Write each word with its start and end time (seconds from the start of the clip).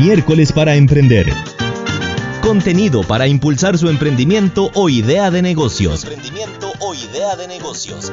Miércoles 0.00 0.50
para 0.50 0.76
emprender. 0.76 1.30
Contenido 2.40 3.02
para 3.02 3.26
impulsar 3.26 3.76
su 3.76 3.90
emprendimiento 3.90 4.70
o 4.72 4.88
idea 4.88 5.30
de 5.30 5.42
negocios. 5.42 6.04
Emprendimiento 6.04 6.72
o 6.78 6.94
idea 6.94 7.36
de 7.36 7.46
negocios. 7.46 8.10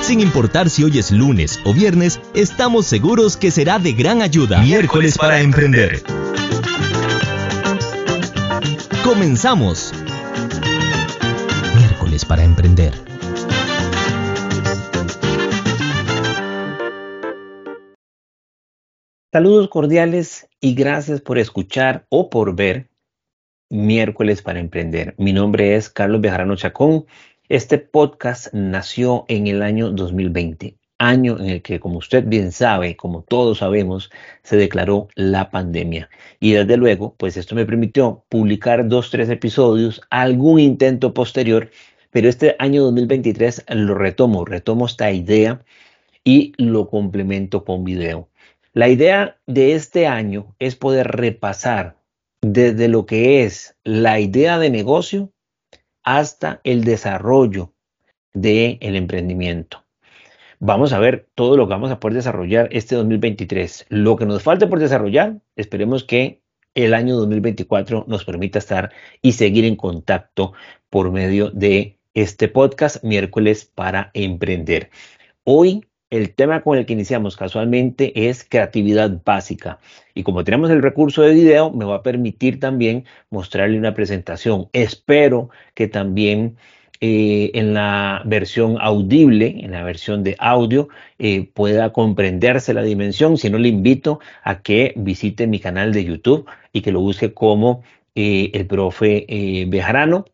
Sin 0.00 0.20
importar 0.20 0.70
si 0.70 0.84
hoy 0.84 0.96
es 0.96 1.10
lunes 1.10 1.58
o 1.64 1.74
viernes, 1.74 2.20
estamos 2.34 2.86
seguros 2.86 3.36
que 3.36 3.50
será 3.50 3.80
de 3.80 3.94
gran 3.94 4.22
ayuda. 4.22 4.60
Miércoles 4.60 5.18
para 5.18 5.40
emprender. 5.40 6.04
Comenzamos. 9.02 9.92
Miércoles 11.74 12.24
para 12.24 12.44
emprender. 12.44 13.03
Saludos 19.34 19.68
cordiales 19.68 20.48
y 20.60 20.76
gracias 20.76 21.20
por 21.20 21.38
escuchar 21.38 22.06
o 22.08 22.30
por 22.30 22.54
ver 22.54 22.88
Miércoles 23.68 24.42
para 24.42 24.60
Emprender. 24.60 25.16
Mi 25.18 25.32
nombre 25.32 25.74
es 25.74 25.90
Carlos 25.90 26.20
Bejarano 26.20 26.54
Chacón. 26.54 27.06
Este 27.48 27.78
podcast 27.78 28.54
nació 28.54 29.24
en 29.26 29.48
el 29.48 29.62
año 29.62 29.90
2020, 29.90 30.76
año 30.98 31.36
en 31.40 31.46
el 31.46 31.62
que, 31.62 31.80
como 31.80 31.98
usted 31.98 32.22
bien 32.24 32.52
sabe, 32.52 32.94
como 32.94 33.22
todos 33.24 33.58
sabemos, 33.58 34.08
se 34.44 34.56
declaró 34.56 35.08
la 35.16 35.50
pandemia. 35.50 36.08
Y 36.38 36.52
desde 36.52 36.76
luego, 36.76 37.16
pues 37.18 37.36
esto 37.36 37.56
me 37.56 37.66
permitió 37.66 38.24
publicar 38.28 38.86
dos, 38.86 39.10
tres 39.10 39.28
episodios, 39.30 40.00
algún 40.10 40.60
intento 40.60 41.12
posterior, 41.12 41.72
pero 42.12 42.28
este 42.28 42.54
año 42.60 42.84
2023 42.84 43.64
lo 43.70 43.96
retomo, 43.96 44.44
retomo 44.44 44.86
esta 44.86 45.10
idea 45.10 45.64
y 46.22 46.52
lo 46.56 46.88
complemento 46.88 47.64
con 47.64 47.82
video. 47.82 48.28
La 48.76 48.88
idea 48.88 49.38
de 49.46 49.74
este 49.74 50.08
año 50.08 50.56
es 50.58 50.74
poder 50.74 51.06
repasar 51.06 51.96
desde 52.42 52.88
lo 52.88 53.06
que 53.06 53.44
es 53.44 53.76
la 53.84 54.18
idea 54.18 54.58
de 54.58 54.68
negocio 54.68 55.32
hasta 56.02 56.60
el 56.64 56.82
desarrollo 56.82 57.72
del 58.32 58.78
el 58.80 58.96
emprendimiento. 58.96 59.84
Vamos 60.58 60.92
a 60.92 60.98
ver 60.98 61.28
todo 61.36 61.56
lo 61.56 61.68
que 61.68 61.74
vamos 61.74 61.92
a 61.92 62.00
poder 62.00 62.16
desarrollar 62.16 62.68
este 62.72 62.96
2023. 62.96 63.86
Lo 63.90 64.16
que 64.16 64.26
nos 64.26 64.42
falte 64.42 64.66
por 64.66 64.80
desarrollar, 64.80 65.40
esperemos 65.54 66.02
que 66.02 66.42
el 66.74 66.94
año 66.94 67.14
2024 67.14 68.06
nos 68.08 68.24
permita 68.24 68.58
estar 68.58 68.90
y 69.22 69.32
seguir 69.32 69.66
en 69.66 69.76
contacto 69.76 70.52
por 70.90 71.12
medio 71.12 71.50
de 71.50 72.00
este 72.12 72.48
podcast 72.48 73.04
miércoles 73.04 73.70
para 73.72 74.10
emprender. 74.14 74.90
Hoy 75.44 75.86
el 76.10 76.34
tema 76.34 76.62
con 76.62 76.78
el 76.78 76.86
que 76.86 76.92
iniciamos 76.92 77.36
casualmente 77.36 78.28
es 78.28 78.44
creatividad 78.44 79.20
básica. 79.24 79.78
Y 80.14 80.22
como 80.22 80.44
tenemos 80.44 80.70
el 80.70 80.82
recurso 80.82 81.22
de 81.22 81.34
video, 81.34 81.70
me 81.72 81.84
va 81.84 81.96
a 81.96 82.02
permitir 82.02 82.60
también 82.60 83.04
mostrarle 83.30 83.78
una 83.78 83.94
presentación. 83.94 84.68
Espero 84.72 85.50
que 85.74 85.88
también 85.88 86.56
eh, 87.00 87.50
en 87.54 87.74
la 87.74 88.22
versión 88.24 88.78
audible, 88.80 89.56
en 89.60 89.72
la 89.72 89.82
versión 89.82 90.22
de 90.22 90.36
audio, 90.38 90.88
eh, 91.18 91.50
pueda 91.52 91.92
comprenderse 91.92 92.72
la 92.72 92.82
dimensión. 92.82 93.36
Si 93.36 93.50
no, 93.50 93.58
le 93.58 93.68
invito 93.68 94.20
a 94.42 94.62
que 94.62 94.94
visite 94.96 95.46
mi 95.46 95.58
canal 95.60 95.92
de 95.92 96.04
YouTube 96.04 96.46
y 96.72 96.82
que 96.82 96.92
lo 96.92 97.00
busque 97.00 97.34
como 97.34 97.82
eh, 98.14 98.50
el 98.54 98.66
profe 98.66 99.26
Bejarano. 99.68 100.24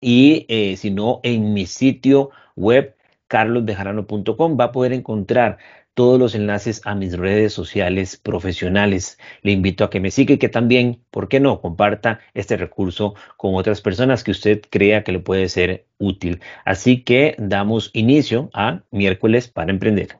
Y 0.00 0.46
si 0.76 0.90
no, 0.90 1.20
en 1.22 1.54
mi 1.54 1.66
sitio 1.66 2.30
web 2.56 2.96
carlosbejarano.com 3.32 4.58
va 4.60 4.64
a 4.64 4.72
poder 4.72 4.92
encontrar 4.92 5.56
todos 5.94 6.18
los 6.18 6.34
enlaces 6.34 6.82
a 6.84 6.94
mis 6.94 7.16
redes 7.16 7.54
sociales 7.54 8.18
profesionales. 8.18 9.18
Le 9.40 9.52
invito 9.52 9.84
a 9.84 9.90
que 9.90 10.00
me 10.00 10.10
siga 10.10 10.34
y 10.34 10.38
que 10.38 10.50
también, 10.50 11.00
¿por 11.10 11.28
qué 11.28 11.40
no?, 11.40 11.60
comparta 11.62 12.20
este 12.34 12.58
recurso 12.58 13.14
con 13.38 13.54
otras 13.54 13.80
personas 13.80 14.22
que 14.22 14.32
usted 14.32 14.60
crea 14.68 15.02
que 15.02 15.12
le 15.12 15.20
puede 15.20 15.48
ser 15.48 15.86
útil. 15.98 16.40
Así 16.66 17.02
que 17.04 17.34
damos 17.38 17.90
inicio 17.94 18.50
a 18.52 18.82
miércoles 18.90 19.48
para 19.48 19.70
emprender. 19.70 20.18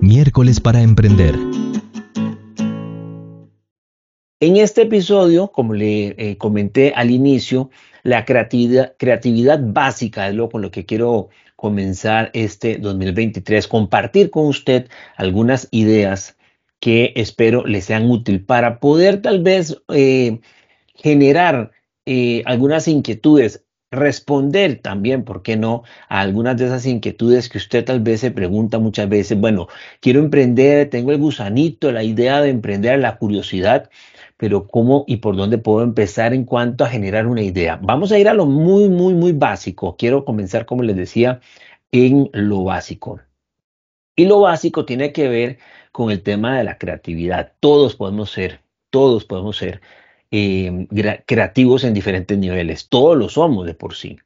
Miércoles 0.00 0.60
para 0.60 0.82
emprender. 0.82 1.34
En 4.38 4.58
este 4.58 4.82
episodio, 4.82 5.48
como 5.48 5.72
le 5.72 6.08
eh, 6.18 6.36
comenté 6.36 6.92
al 6.94 7.10
inicio, 7.10 7.70
la 8.02 8.26
creatividad, 8.26 8.94
creatividad 8.98 9.58
básica 9.62 10.28
es 10.28 10.34
lo 10.34 10.50
con 10.50 10.60
lo 10.60 10.70
que 10.70 10.84
quiero 10.84 11.30
comenzar 11.56 12.30
este 12.34 12.76
2023, 12.76 13.66
compartir 13.66 14.28
con 14.28 14.46
usted 14.46 14.88
algunas 15.16 15.68
ideas 15.70 16.36
que 16.80 17.14
espero 17.16 17.66
le 17.66 17.80
sean 17.80 18.10
útil 18.10 18.44
para 18.44 18.78
poder 18.78 19.22
tal 19.22 19.42
vez 19.42 19.80
eh, 19.88 20.38
generar 20.94 21.70
eh, 22.04 22.42
algunas 22.44 22.88
inquietudes, 22.88 23.64
responder 23.90 24.80
también, 24.82 25.24
¿por 25.24 25.42
qué 25.42 25.56
no?, 25.56 25.82
a 26.10 26.20
algunas 26.20 26.58
de 26.58 26.66
esas 26.66 26.84
inquietudes 26.84 27.48
que 27.48 27.56
usted 27.56 27.86
tal 27.86 28.00
vez 28.00 28.20
se 28.20 28.30
pregunta 28.32 28.78
muchas 28.78 29.08
veces, 29.08 29.40
bueno, 29.40 29.68
quiero 30.00 30.20
emprender, 30.20 30.90
tengo 30.90 31.12
el 31.12 31.18
gusanito, 31.18 31.90
la 31.90 32.02
idea 32.02 32.42
de 32.42 32.50
emprender, 32.50 32.98
la 32.98 33.16
curiosidad, 33.16 33.88
pero 34.36 34.68
¿cómo 34.68 35.04
y 35.06 35.18
por 35.18 35.36
dónde 35.36 35.58
puedo 35.58 35.82
empezar 35.82 36.34
en 36.34 36.44
cuanto 36.44 36.84
a 36.84 36.88
generar 36.88 37.26
una 37.26 37.42
idea? 37.42 37.78
Vamos 37.82 38.12
a 38.12 38.18
ir 38.18 38.28
a 38.28 38.34
lo 38.34 38.46
muy, 38.46 38.88
muy, 38.88 39.14
muy 39.14 39.32
básico. 39.32 39.96
Quiero 39.96 40.24
comenzar, 40.24 40.66
como 40.66 40.82
les 40.82 40.96
decía, 40.96 41.40
en 41.92 42.30
lo 42.32 42.64
básico. 42.64 43.20
Y 44.16 44.26
lo 44.26 44.40
básico 44.40 44.84
tiene 44.84 45.12
que 45.12 45.28
ver 45.28 45.58
con 45.92 46.10
el 46.10 46.22
tema 46.22 46.58
de 46.58 46.64
la 46.64 46.78
creatividad. 46.78 47.52
Todos 47.60 47.96
podemos 47.96 48.30
ser, 48.30 48.60
todos 48.90 49.24
podemos 49.24 49.56
ser 49.56 49.80
eh, 50.30 50.86
creativos 51.26 51.84
en 51.84 51.94
diferentes 51.94 52.36
niveles. 52.38 52.88
Todos 52.88 53.16
lo 53.16 53.28
somos 53.28 53.66
de 53.66 53.74
por 53.74 53.94
sí. 53.94 54.18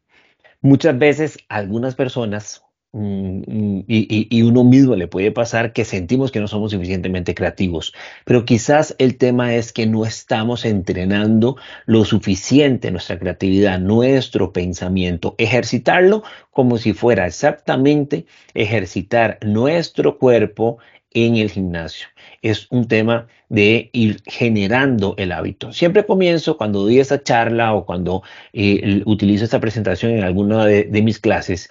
Muchas 0.60 0.98
veces 0.98 1.38
algunas 1.48 1.94
personas 1.94 2.65
Mm, 2.92 3.42
mm, 3.46 3.84
y, 3.86 4.42
uno 4.42 4.64
mismo 4.64 4.96
le 4.96 5.06
puede 5.06 5.30
pasar 5.30 5.72
que 5.72 5.84
sentimos 5.84 6.32
que 6.32 6.40
no 6.40 6.48
somos 6.48 6.72
suficientemente 6.72 7.36
creativos, 7.36 7.94
pero 8.24 8.44
quizás 8.44 8.96
el 8.98 9.16
tema 9.16 9.54
es 9.54 9.72
que 9.72 9.86
no 9.86 10.04
estamos 10.04 10.64
entrenando 10.64 11.56
lo 11.86 12.04
suficiente 12.04 12.90
nuestra 12.90 13.18
creatividad, 13.20 13.78
nuestro 13.78 14.52
pensamiento, 14.52 15.36
ejercitarlo 15.38 16.24
como 16.50 16.78
si 16.78 16.92
fuera 16.92 17.26
exactamente 17.26 18.26
ejercitar 18.54 19.38
nuestro 19.42 20.18
cuerpo 20.18 20.78
en 21.12 21.36
el 21.36 21.50
gimnasio. 21.50 22.08
Es 22.42 22.66
un 22.70 22.88
tema 22.88 23.28
de 23.48 23.90
ir 23.92 24.20
generando 24.26 25.14
el 25.16 25.32
hábito. 25.32 25.72
Siempre 25.72 26.06
comienzo 26.06 26.56
cuando 26.56 26.82
doy 26.82 26.98
esta 27.00 27.22
charla 27.22 27.72
o 27.74 27.84
cuando 27.86 28.22
eh, 28.52 29.02
utilizo 29.06 29.44
esta 29.44 29.60
presentación 29.60 30.12
en 30.12 30.24
alguna 30.24 30.66
de 30.66 31.02
mis 31.02 31.18
clases 31.20 31.70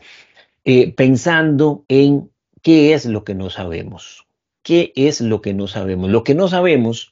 eh, 0.72 0.94
pensando 0.96 1.84
en 1.88 2.30
qué 2.62 2.94
es 2.94 3.08
lo 3.08 3.24
que 3.24 3.34
no 3.34 3.50
sabemos. 3.50 4.28
¿Qué 4.62 4.94
es 4.96 5.20
lo 5.20 5.42
que 5.42 5.56
no 5.56 5.66
sabemos? 5.66 6.12
Lo 6.12 6.24
que 6.24 6.36
no 6.36 6.48
sabemos 6.48 7.12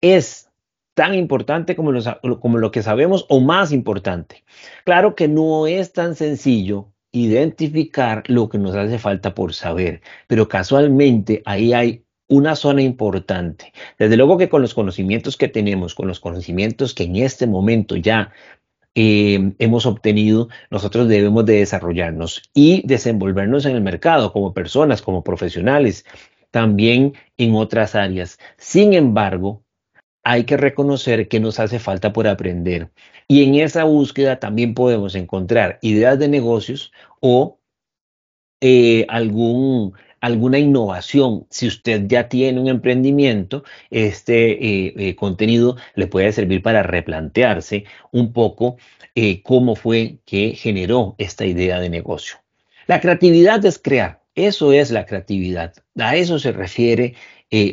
es 0.00 0.48
tan 0.94 1.14
importante 1.14 1.76
como 1.76 1.92
lo, 1.92 2.00
como 2.40 2.56
lo 2.56 2.70
que 2.70 2.82
sabemos 2.82 3.26
o 3.28 3.40
más 3.40 3.72
importante. 3.72 4.42
Claro 4.86 5.14
que 5.14 5.28
no 5.28 5.66
es 5.66 5.92
tan 5.92 6.14
sencillo 6.14 6.88
identificar 7.10 8.22
lo 8.28 8.48
que 8.48 8.56
nos 8.56 8.74
hace 8.74 8.98
falta 8.98 9.34
por 9.34 9.52
saber, 9.52 10.00
pero 10.26 10.48
casualmente 10.48 11.42
ahí 11.44 11.74
hay 11.74 12.06
una 12.26 12.56
zona 12.56 12.80
importante. 12.80 13.74
Desde 13.98 14.16
luego 14.16 14.38
que 14.38 14.48
con 14.48 14.62
los 14.62 14.72
conocimientos 14.72 15.36
que 15.36 15.48
tenemos, 15.48 15.94
con 15.94 16.08
los 16.08 16.20
conocimientos 16.20 16.94
que 16.94 17.04
en 17.04 17.16
este 17.16 17.46
momento 17.46 17.96
ya 17.96 18.32
eh, 18.94 19.54
hemos 19.58 19.86
obtenido, 19.86 20.48
nosotros 20.70 21.08
debemos 21.08 21.46
de 21.46 21.56
desarrollarnos 21.56 22.42
y 22.54 22.86
desenvolvernos 22.86 23.64
en 23.64 23.76
el 23.76 23.82
mercado 23.82 24.32
como 24.32 24.52
personas, 24.52 25.02
como 25.02 25.24
profesionales, 25.24 26.04
también 26.50 27.14
en 27.38 27.54
otras 27.54 27.94
áreas. 27.94 28.38
Sin 28.58 28.92
embargo, 28.92 29.64
hay 30.24 30.44
que 30.44 30.56
reconocer 30.56 31.28
que 31.28 31.40
nos 31.40 31.58
hace 31.58 31.78
falta 31.78 32.12
por 32.12 32.28
aprender. 32.28 32.90
Y 33.28 33.44
en 33.44 33.56
esa 33.56 33.84
búsqueda 33.84 34.38
también 34.38 34.74
podemos 34.74 35.14
encontrar 35.14 35.78
ideas 35.82 36.18
de 36.18 36.28
negocios 36.28 36.92
o 37.20 37.58
eh, 38.60 39.06
algún 39.08 39.94
alguna 40.22 40.58
innovación. 40.58 41.46
Si 41.50 41.66
usted 41.66 42.04
ya 42.06 42.28
tiene 42.28 42.60
un 42.60 42.68
emprendimiento, 42.68 43.64
este 43.90 44.52
eh, 44.52 44.94
eh, 44.96 45.16
contenido 45.16 45.76
le 45.96 46.06
puede 46.06 46.32
servir 46.32 46.62
para 46.62 46.82
replantearse 46.82 47.84
un 48.12 48.32
poco 48.32 48.76
eh, 49.14 49.42
cómo 49.42 49.74
fue 49.74 50.18
que 50.24 50.54
generó 50.54 51.16
esta 51.18 51.44
idea 51.44 51.80
de 51.80 51.90
negocio. 51.90 52.36
La 52.86 53.00
creatividad 53.00 53.64
es 53.66 53.78
crear. 53.78 54.22
Eso 54.34 54.72
es 54.72 54.92
la 54.92 55.04
creatividad. 55.04 55.74
A 55.98 56.16
eso 56.16 56.38
se 56.38 56.52
refiere 56.52 57.14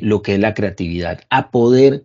lo 0.01 0.22
que 0.22 0.34
es 0.34 0.40
la 0.42 0.54
creatividad, 0.54 1.22
a 1.30 1.51
poder 1.51 2.04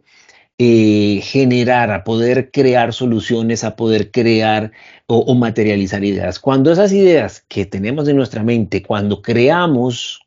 generar, 0.57 1.91
a 1.91 2.05
poder 2.05 2.53
crear 2.53 2.93
soluciones, 2.93 3.65
a 3.65 3.75
poder 3.75 4.13
crear 4.13 4.71
o, 5.07 5.35
materializar 5.35 6.05
ideas. 6.05 6.39
Cuando 6.39 6.71
esas 6.71 6.93
ideas 6.93 7.45
que 7.49 7.67
tenemos 7.67 8.07
en 8.07 8.17
nuestra 8.17 8.45
mente, 8.45 8.85
cuando 8.85 9.23
creamos 9.23 10.24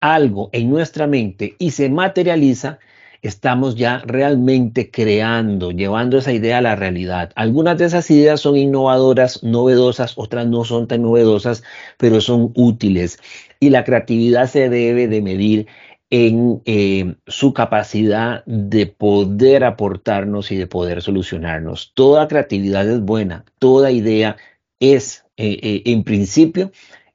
algo 0.00 0.50
en 0.52 0.70
nuestra 0.70 1.06
mente 1.06 1.56
y 1.58 1.72
se 1.72 1.88
materializa, 1.88 2.78
estamos 3.22 3.76
ya 3.76 4.02
realmente 4.06 4.90
creando, 4.90 5.70
llevando 5.72 6.18
esa 6.18 6.32
idea 6.32 6.58
a 6.58 6.62
la 6.62 6.76
realidad. 6.76 7.30
Algunas 7.34 7.78
de 7.78 7.86
esas 7.86 8.10
ideas 8.10 8.40
son 8.40 8.56
innovadoras, 8.56 9.42
novedosas, 9.42 10.14
otras 10.16 10.46
no 10.46 10.64
son 10.64 10.88
tan 10.88 11.02
novedosas, 11.02 11.62
pero 11.98 12.20
son 12.20 12.52
útiles. 12.54 13.18
Y 13.60 13.70
la 13.70 13.84
creatividad 13.84 14.48
se 14.48 14.70
debe 14.70 15.06
de 15.08 15.20
medir 15.22 15.66
en 16.10 16.60
eh, 16.64 17.14
su 17.26 17.54
capacidad 17.54 18.44
de 18.44 18.86
poder 18.86 19.64
aportarnos 19.64 20.50
y 20.50 20.56
de 20.56 20.66
poder 20.66 21.02
solucionarnos. 21.02 21.92
Toda 21.94 22.26
creatividad 22.26 22.88
es 22.90 23.00
buena, 23.00 23.44
toda 23.58 23.92
idea 23.92 24.36
es, 24.80 25.24
eh, 25.36 25.58
eh, 25.62 25.82
en 25.86 26.04
principio, 26.04 26.72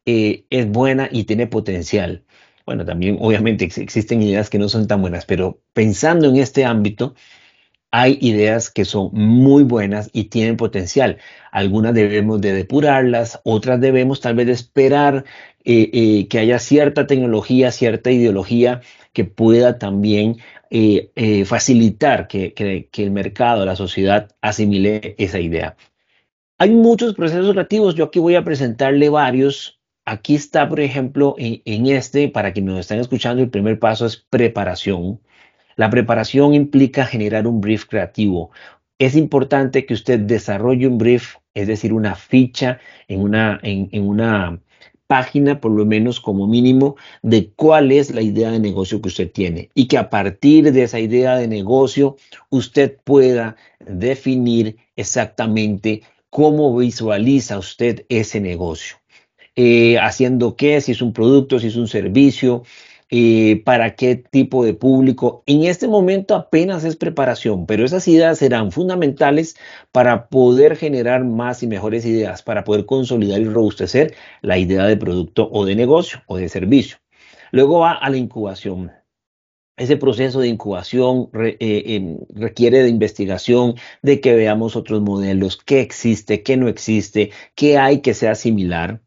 es 0.07 0.69
buena 0.69 1.09
y 1.11 1.23
tiene 1.23 1.47
potencial. 1.47 2.24
Bueno, 2.65 2.83
también 2.83 3.17
obviamente 3.21 3.65
existen 3.65 4.21
ideas 4.21 4.49
que 4.49 4.57
no 4.57 4.69
son 4.69 4.87
tan 4.87 5.01
buenas, 5.01 5.25
pero 5.25 5.61
pensando 5.73 6.27
en 6.27 6.37
este 6.37 6.65
ámbito, 6.65 7.13
hay 7.91 8.17
ideas 8.21 8.71
que 8.71 8.85
son 8.85 9.11
muy 9.13 9.63
buenas 9.63 10.09
y 10.11 10.25
tienen 10.25 10.57
potencial. 10.57 11.17
Algunas 11.51 11.93
debemos 11.93 12.41
de 12.41 12.53
depurarlas, 12.53 13.39
otras 13.45 13.79
debemos 13.79 14.19
tal 14.19 14.35
vez 14.35 14.49
esperar 14.49 15.25
eh, 15.63 15.89
eh, 15.93 16.27
que 16.27 16.39
haya 16.39 16.59
cierta 16.59 17.07
tecnología, 17.07 17.71
cierta 17.71 18.11
ideología 18.11 18.81
que 19.13 19.25
pueda 19.25 19.77
también 19.79 20.37
eh, 20.71 21.45
facilitar 21.45 22.27
que, 22.27 22.53
que 22.53 23.03
el 23.03 23.11
mercado, 23.11 23.65
la 23.65 23.77
sociedad 23.77 24.29
asimile 24.41 25.15
esa 25.17 25.39
idea. 25.39 25.77
Hay 26.57 26.71
muchos 26.71 27.13
procesos 27.13 27.51
creativos, 27.53 27.95
yo 27.95 28.05
aquí 28.05 28.19
voy 28.19 28.35
a 28.35 28.43
presentarle 28.43 29.07
varios 29.09 29.79
Aquí 30.07 30.35
está, 30.35 30.69
por 30.69 30.79
ejemplo, 30.79 31.33
en, 31.39 31.87
este, 31.87 32.29
para 32.29 32.53
quienes 32.53 32.71
nos 32.71 32.81
están 32.81 32.99
escuchando, 32.99 33.41
el 33.41 33.49
primer 33.49 33.79
paso 33.79 34.05
es 34.05 34.17
preparación. 34.17 35.19
La 35.75 35.89
preparación 35.89 36.53
implica 36.53 37.05
generar 37.05 37.47
un 37.47 37.59
brief 37.59 37.85
creativo. 37.85 38.51
Es 38.99 39.15
importante 39.15 39.85
que 39.87 39.95
usted 39.95 40.19
desarrolle 40.19 40.87
un 40.87 40.99
brief, 40.99 41.37
es 41.55 41.67
decir, 41.67 41.91
una 41.91 42.13
ficha 42.13 42.79
en 43.07 43.21
una, 43.21 43.59
en, 43.63 43.89
una 44.07 44.61
página, 45.07 45.59
por 45.59 45.71
lo 45.71 45.85
menos 45.87 46.21
como 46.21 46.45
mínimo, 46.45 46.97
de 47.23 47.51
cuál 47.55 47.91
es 47.91 48.13
la 48.13 48.21
idea 48.21 48.51
de 48.51 48.59
negocio 48.59 49.01
que 49.01 49.09
usted 49.09 49.31
tiene 49.31 49.69
y 49.73 49.87
que 49.87 49.97
a 49.97 50.11
partir 50.11 50.71
de 50.71 50.83
esa 50.83 50.99
idea 50.99 51.35
de 51.35 51.47
negocio 51.47 52.15
usted 52.51 52.97
pueda 53.03 53.55
definir 53.79 54.77
exactamente 54.95 56.03
cómo 56.29 56.77
visualiza 56.77 57.57
usted 57.57 58.05
ese 58.09 58.39
negocio. 58.39 58.97
Eh, 59.57 59.97
haciendo 59.99 60.57
qué, 60.57 60.81
si 60.81 60.91
es 60.91 61.01
un 61.01 61.13
producto, 61.13 61.59
si 61.59 61.67
es 61.67 61.77
un 61.77 61.87
servicio, 61.87 62.63
eh, 63.09 63.61
para 63.63 63.95
qué 63.95 64.15
tipo 64.15 64.65
de 64.65 64.73
público. 64.73 65.43
En 65.45 65.63
este 65.63 65.87
momento 65.87 66.35
apenas 66.35 66.83
es 66.83 66.97
preparación, 66.97 67.65
pero 67.65 67.85
esas 67.85 68.07
ideas 68.09 68.39
serán 68.39 68.71
fundamentales 68.71 69.55
para 69.93 70.27
poder 70.27 70.75
generar 70.75 71.23
más 71.23 71.63
y 71.63 71.67
mejores 71.67 72.05
ideas, 72.05 72.41
para 72.43 72.65
poder 72.65 72.85
consolidar 72.85 73.39
y 73.39 73.45
robustecer 73.45 74.15
la 74.41 74.57
idea 74.57 74.85
de 74.85 74.97
producto 74.97 75.47
o 75.51 75.65
de 75.65 75.75
negocio 75.75 76.21
o 76.27 76.37
de 76.37 76.49
servicio. 76.49 76.97
Luego 77.51 77.79
va 77.79 77.93
a 77.93 78.09
la 78.09 78.17
incubación. 78.17 78.91
Ese 79.77 79.97
proceso 79.97 80.39
de 80.41 80.47
incubación 80.49 81.29
eh, 81.33 82.17
requiere 82.33 82.83
de 82.83 82.89
investigación, 82.89 83.75
de 84.01 84.19
que 84.21 84.35
veamos 84.35 84.75
otros 84.75 85.01
modelos, 85.01 85.57
qué 85.57 85.81
existe, 85.81 86.43
qué 86.43 86.57
no 86.57 86.67
existe, 86.67 87.31
qué 87.55 87.77
hay 87.77 88.01
que 88.01 88.13
sea 88.13 88.35
similar 88.35 89.04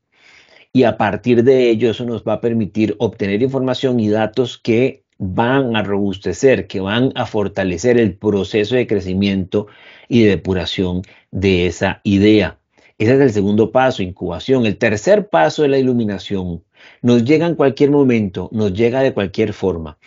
y 0.78 0.84
a 0.84 0.96
partir 0.96 1.42
de 1.42 1.70
ello 1.70 1.90
eso 1.90 2.04
nos 2.04 2.22
va 2.22 2.34
a 2.34 2.40
permitir 2.40 2.94
obtener 3.00 3.42
información 3.42 3.98
y 3.98 4.10
datos 4.10 4.58
que 4.58 5.02
van 5.18 5.74
a 5.74 5.82
robustecer, 5.82 6.68
que 6.68 6.78
van 6.78 7.10
a 7.16 7.26
fortalecer 7.26 7.98
el 7.98 8.14
proceso 8.14 8.76
de 8.76 8.86
crecimiento 8.86 9.66
y 10.08 10.22
de 10.22 10.28
depuración 10.28 11.02
de 11.32 11.66
esa 11.66 12.00
idea. 12.04 12.60
Ese 12.96 13.14
es 13.14 13.20
el 13.20 13.32
segundo 13.32 13.72
paso, 13.72 14.04
incubación. 14.04 14.66
El 14.66 14.78
tercer 14.78 15.28
paso 15.28 15.64
es 15.64 15.70
la 15.70 15.78
iluminación. 15.78 16.62
Nos 17.02 17.24
llega 17.24 17.48
en 17.48 17.56
cualquier 17.56 17.90
momento, 17.90 18.48
nos 18.52 18.72
llega 18.72 19.02
de 19.02 19.12
cualquier 19.12 19.54
forma. 19.54 19.98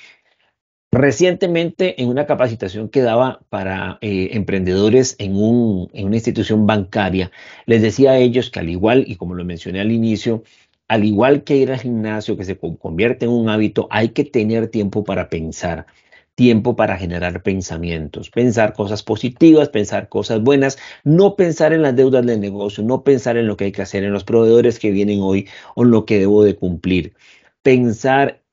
Recientemente, 0.93 2.01
en 2.01 2.09
una 2.09 2.25
capacitación 2.25 2.89
que 2.89 3.01
daba 3.01 3.39
para 3.47 3.97
eh, 4.01 4.31
emprendedores 4.33 5.15
en, 5.19 5.31
en 5.93 6.05
una 6.05 6.15
institución 6.15 6.67
bancaria, 6.67 7.31
les 7.65 7.81
decía 7.81 8.11
a 8.11 8.17
ellos 8.17 8.49
que 8.49 8.59
al 8.59 8.69
igual, 8.69 9.05
y 9.07 9.15
como 9.15 9.33
lo 9.33 9.45
mencioné 9.45 9.79
al 9.79 9.93
inicio, 9.93 10.43
al 10.91 11.05
igual 11.05 11.45
que 11.45 11.55
ir 11.55 11.71
al 11.71 11.79
gimnasio, 11.79 12.35
que 12.35 12.43
se 12.43 12.57
convierte 12.57 13.23
en 13.23 13.31
un 13.31 13.47
hábito, 13.47 13.87
hay 13.91 14.09
que 14.09 14.25
tener 14.25 14.67
tiempo 14.67 15.05
para 15.05 15.29
pensar, 15.29 15.85
tiempo 16.35 16.75
para 16.75 16.97
generar 16.97 17.41
pensamientos, 17.43 18.29
pensar 18.29 18.73
cosas 18.73 19.01
positivas, 19.01 19.69
pensar 19.69 20.09
cosas 20.09 20.41
buenas, 20.41 20.77
no 21.05 21.37
pensar 21.37 21.71
en 21.71 21.81
las 21.83 21.95
deudas 21.95 22.25
del 22.25 22.41
negocio, 22.41 22.83
no 22.83 23.05
pensar 23.05 23.37
en 23.37 23.47
lo 23.47 23.55
que 23.55 23.65
hay 23.65 23.71
que 23.71 23.83
hacer, 23.83 24.03
en 24.03 24.11
los 24.11 24.25
proveedores 24.25 24.79
que 24.79 24.91
vienen 24.91 25.21
hoy 25.21 25.47
o 25.75 25.83
en 25.83 25.91
lo 25.91 26.05
que 26.05 26.19
debo 26.19 26.43
de 26.43 26.57
cumplir. 26.57 27.13
Pensar 27.61 28.43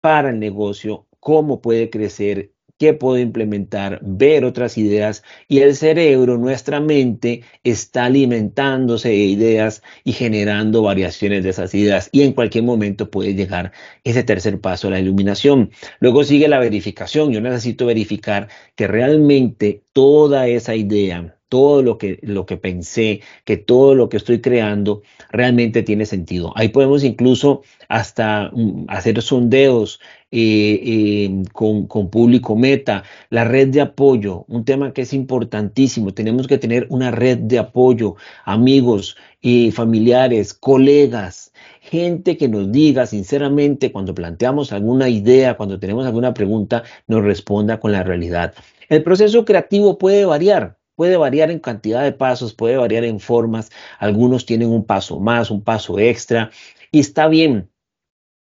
para 0.00 0.30
el 0.30 0.38
negocio, 0.38 1.08
cómo 1.18 1.60
puede 1.60 1.90
crecer, 1.90 2.52
qué 2.78 2.94
puedo 2.94 3.18
implementar, 3.18 4.00
ver 4.02 4.44
otras 4.44 4.78
ideas 4.78 5.22
y 5.48 5.60
el 5.60 5.76
cerebro, 5.76 6.38
nuestra 6.38 6.80
mente, 6.80 7.42
está 7.64 8.06
alimentándose 8.06 9.08
de 9.10 9.16
ideas 9.16 9.82
y 10.04 10.12
generando 10.12 10.82
variaciones 10.82 11.44
de 11.44 11.50
esas 11.50 11.74
ideas 11.74 12.08
y 12.12 12.22
en 12.22 12.32
cualquier 12.32 12.64
momento 12.64 13.10
puede 13.10 13.34
llegar 13.34 13.72
ese 14.04 14.22
tercer 14.22 14.60
paso, 14.60 14.90
la 14.90 15.00
iluminación. 15.00 15.70
Luego 16.00 16.24
sigue 16.24 16.48
la 16.48 16.58
verificación. 16.58 17.32
Yo 17.32 17.40
necesito 17.40 17.86
verificar 17.86 18.48
que 18.74 18.86
realmente 18.86 19.82
toda 19.92 20.46
esa 20.48 20.74
idea, 20.74 21.36
todo 21.48 21.82
lo 21.82 21.98
que, 21.98 22.18
lo 22.22 22.46
que 22.46 22.56
pensé, 22.56 23.20
que 23.44 23.56
todo 23.56 23.94
lo 23.94 24.08
que 24.08 24.18
estoy 24.18 24.40
creando 24.40 25.02
realmente 25.30 25.82
tiene 25.82 26.06
sentido. 26.06 26.52
Ahí 26.56 26.68
podemos 26.68 27.04
incluso 27.04 27.62
hasta 27.88 28.50
mm, 28.52 28.84
hacer 28.88 29.20
sondeos 29.22 30.00
eh, 30.30 30.80
eh, 30.84 31.42
con, 31.52 31.86
con, 31.86 32.10
público 32.10 32.54
meta, 32.54 33.02
la 33.30 33.44
red 33.44 33.68
de 33.68 33.80
apoyo, 33.80 34.44
un 34.48 34.64
tema 34.64 34.92
que 34.92 35.02
es 35.02 35.12
importantísimo. 35.14 36.12
Tenemos 36.12 36.46
que 36.46 36.58
tener 36.58 36.86
una 36.90 37.10
red 37.10 37.38
de 37.38 37.58
apoyo, 37.58 38.16
amigos 38.44 39.16
y 39.40 39.70
familiares, 39.70 40.52
colegas, 40.52 41.52
gente 41.80 42.36
que 42.36 42.48
nos 42.48 42.70
diga 42.70 43.06
sinceramente 43.06 43.90
cuando 43.90 44.14
planteamos 44.14 44.72
alguna 44.72 45.08
idea, 45.08 45.56
cuando 45.56 45.78
tenemos 45.78 46.06
alguna 46.06 46.34
pregunta, 46.34 46.82
nos 47.06 47.22
responda 47.24 47.80
con 47.80 47.92
la 47.92 48.02
realidad. 48.02 48.54
El 48.88 49.02
proceso 49.02 49.44
creativo 49.44 49.98
puede 49.98 50.24
variar. 50.24 50.78
Puede 50.94 51.16
variar 51.16 51.50
en 51.52 51.60
cantidad 51.60 52.02
de 52.02 52.10
pasos, 52.10 52.54
puede 52.54 52.76
variar 52.76 53.04
en 53.04 53.20
formas. 53.20 53.70
Algunos 54.00 54.46
tienen 54.46 54.68
un 54.68 54.84
paso 54.84 55.20
más, 55.20 55.50
un 55.50 55.62
paso 55.62 55.98
extra. 55.98 56.50
Y 56.90 56.98
está 56.98 57.28
bien, 57.28 57.70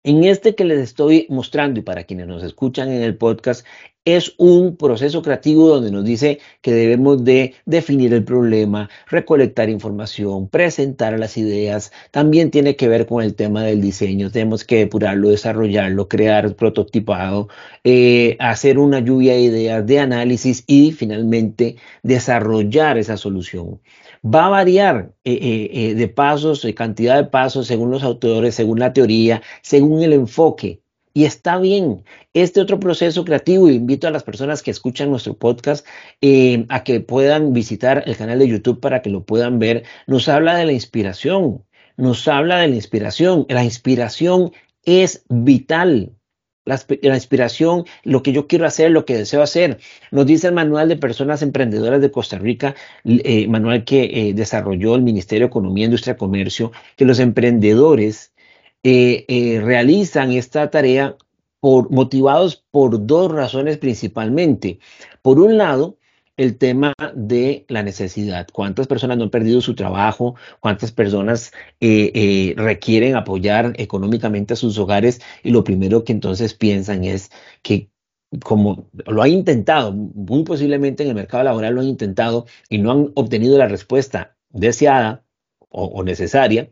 en 0.03 0.23
este 0.23 0.55
que 0.55 0.65
les 0.65 0.79
estoy 0.79 1.25
mostrando 1.29 1.79
y 1.79 1.83
para 1.83 2.03
quienes 2.03 2.27
nos 2.27 2.43
escuchan 2.43 2.89
en 2.89 3.01
el 3.01 3.15
podcast, 3.17 3.65
es 4.05 4.33
un 4.37 4.75
proceso 4.75 5.21
creativo 5.21 5.69
donde 5.69 5.89
nos 5.91 6.03
dice 6.03 6.39
que 6.61 6.73
debemos 6.73 7.23
de 7.23 7.53
definir 7.65 8.13
el 8.13 8.25
problema, 8.25 8.89
recolectar 9.07 9.69
información, 9.69 10.49
presentar 10.49 11.17
las 11.17 11.37
ideas. 11.37 11.93
También 12.11 12.51
tiene 12.51 12.75
que 12.75 12.89
ver 12.89 13.05
con 13.05 13.23
el 13.23 13.33
tema 13.35 13.63
del 13.63 13.81
diseño. 13.81 14.29
Tenemos 14.29 14.65
que 14.65 14.79
depurarlo, 14.79 15.29
desarrollarlo, 15.29 16.09
crear 16.09 16.53
prototipado, 16.55 17.47
eh, 17.85 18.35
hacer 18.39 18.77
una 18.77 18.99
lluvia 18.99 19.33
de 19.33 19.41
ideas 19.41 19.85
de 19.85 19.99
análisis 19.99 20.65
y 20.67 20.91
finalmente 20.91 21.77
desarrollar 22.03 22.97
esa 22.97 23.15
solución 23.15 23.79
va 24.23 24.45
a 24.45 24.49
variar 24.49 25.13
eh, 25.23 25.33
eh, 25.33 25.69
eh, 25.73 25.95
de 25.95 26.07
pasos, 26.07 26.61
de 26.61 26.73
cantidad 26.73 27.15
de 27.17 27.25
pasos 27.25 27.67
según 27.67 27.91
los 27.91 28.03
autores, 28.03 28.55
según 28.55 28.79
la 28.79 28.93
teoría, 28.93 29.41
según 29.61 30.01
el 30.01 30.13
enfoque. 30.13 30.81
Y 31.13 31.25
está 31.25 31.59
bien. 31.59 32.03
Este 32.33 32.59
otro 32.59 32.79
proceso 32.79 33.23
creativo, 33.23 33.69
invito 33.69 34.07
a 34.07 34.11
las 34.11 34.23
personas 34.23 34.63
que 34.63 34.71
escuchan 34.71 35.11
nuestro 35.11 35.35
podcast 35.37 35.85
a 36.69 36.83
que 36.83 37.01
puedan 37.01 37.53
visitar 37.53 38.03
el 38.07 38.17
canal 38.17 38.39
de 38.39 38.47
YouTube 38.47 38.79
para 38.79 39.03
que 39.03 39.11
lo 39.11 39.23
puedan 39.23 39.59
ver. 39.59 39.83
Nos 40.07 40.27
habla 40.27 40.55
de 40.55 40.65
la 40.65 40.71
inspiración. 40.71 41.63
Nos 41.97 42.27
habla 42.27 42.57
de 42.57 42.69
la 42.69 42.75
inspiración. 42.75 43.45
La 43.47 43.63
inspiración 43.63 44.53
es 44.85 45.23
vital 45.29 46.13
la, 46.65 47.15
inspiración, 47.15 47.85
lo 48.03 48.23
que 48.23 48.31
yo 48.31 48.47
quiero 48.47 48.65
hacer, 48.65 48.91
lo 48.91 49.05
que 49.05 49.17
deseo 49.17 49.41
hacer. 49.41 49.79
Nos 50.11 50.25
dice 50.25 50.47
el 50.47 50.53
manual 50.53 50.89
de 50.89 50.97
personas 50.97 51.41
emprendedoras 51.41 52.01
de 52.01 52.11
Costa 52.11 52.37
Rica, 52.37 52.75
eh, 53.03 53.47
manual 53.47 53.83
que 53.83 54.29
eh, 54.29 54.33
desarrolló 54.33 54.95
el 54.95 55.01
Ministerio 55.01 55.47
de 55.47 55.49
Economía, 55.49 55.85
Industria 55.85 56.13
y 56.13 56.17
Comercio, 56.17 56.71
que 56.95 57.05
los 57.05 57.19
emprendedores 57.19 58.33
eh, 58.83 59.61
realizan 59.63 60.31
esta 60.31 60.69
tarea 60.69 61.15
por, 61.59 61.89
motivados 61.91 62.63
por 62.71 63.05
dos 63.05 63.31
razones 63.31 63.77
principalmente. 63.77 64.79
Por 65.21 65.39
un 65.39 65.57
lado, 65.57 65.97
el 66.37 66.57
tema 66.57 66.93
de 67.15 67.65
la 67.67 67.83
necesidad. 67.83 68.47
¿Cuántas 68.51 68.87
personas 68.87 69.17
no 69.17 69.25
han 69.25 69.29
perdido 69.29 69.61
su 69.61 69.75
trabajo? 69.75 70.35
¿Cuántas 70.59 70.91
personas 70.91 71.51
eh, 71.79 72.11
eh, 72.15 72.53
requieren 72.57 73.15
apoyar 73.15 73.73
económicamente 73.77 74.53
a 74.53 74.57
sus 74.57 74.77
hogares? 74.77 75.21
Y 75.43 75.51
lo 75.51 75.63
primero 75.63 76.03
que 76.03 76.13
entonces 76.13 76.53
piensan 76.53 77.03
es 77.03 77.31
que 77.61 77.89
como 78.43 78.89
lo 79.05 79.21
han 79.21 79.29
intentado, 79.29 79.91
muy 79.91 80.43
posiblemente 80.43 81.03
en 81.03 81.09
el 81.09 81.15
mercado 81.15 81.43
laboral 81.43 81.75
lo 81.75 81.81
han 81.81 81.87
intentado 81.87 82.45
y 82.69 82.79
no 82.79 82.91
han 82.91 83.11
obtenido 83.15 83.57
la 83.57 83.67
respuesta 83.67 84.35
deseada 84.49 85.23
o, 85.69 86.03
necesaria, 86.03 86.71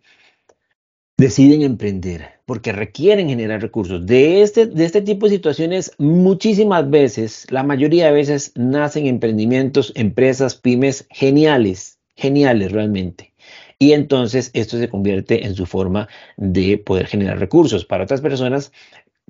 deciden 1.18 1.64
emprender 1.64 2.41
porque 2.52 2.74
requieren 2.74 3.30
generar 3.30 3.62
recursos. 3.62 4.06
De 4.06 4.42
este, 4.42 4.66
de 4.66 4.84
este 4.84 5.02
tipo 5.02 5.26
de 5.26 5.36
situaciones, 5.36 5.94
muchísimas 5.98 6.90
veces, 6.90 7.48
la 7.50 7.64
mayoría 7.64 8.08
de 8.08 8.12
veces, 8.12 8.52
nacen 8.58 9.08
emprendimientos, 9.08 9.94
empresas, 9.96 10.56
pymes 10.56 11.08
geniales, 11.12 11.98
geniales 12.18 12.74
realmente. 12.74 13.32
Y 13.80 13.94
entonces 13.94 14.52
esto 14.54 14.78
se 14.78 14.90
convierte 14.90 15.46
en 15.46 15.56
su 15.56 15.66
forma 15.66 16.10
de 16.36 16.78
poder 16.78 17.08
generar 17.08 17.40
recursos. 17.40 17.86
Para 17.86 18.04
otras 18.04 18.20
personas, 18.20 18.74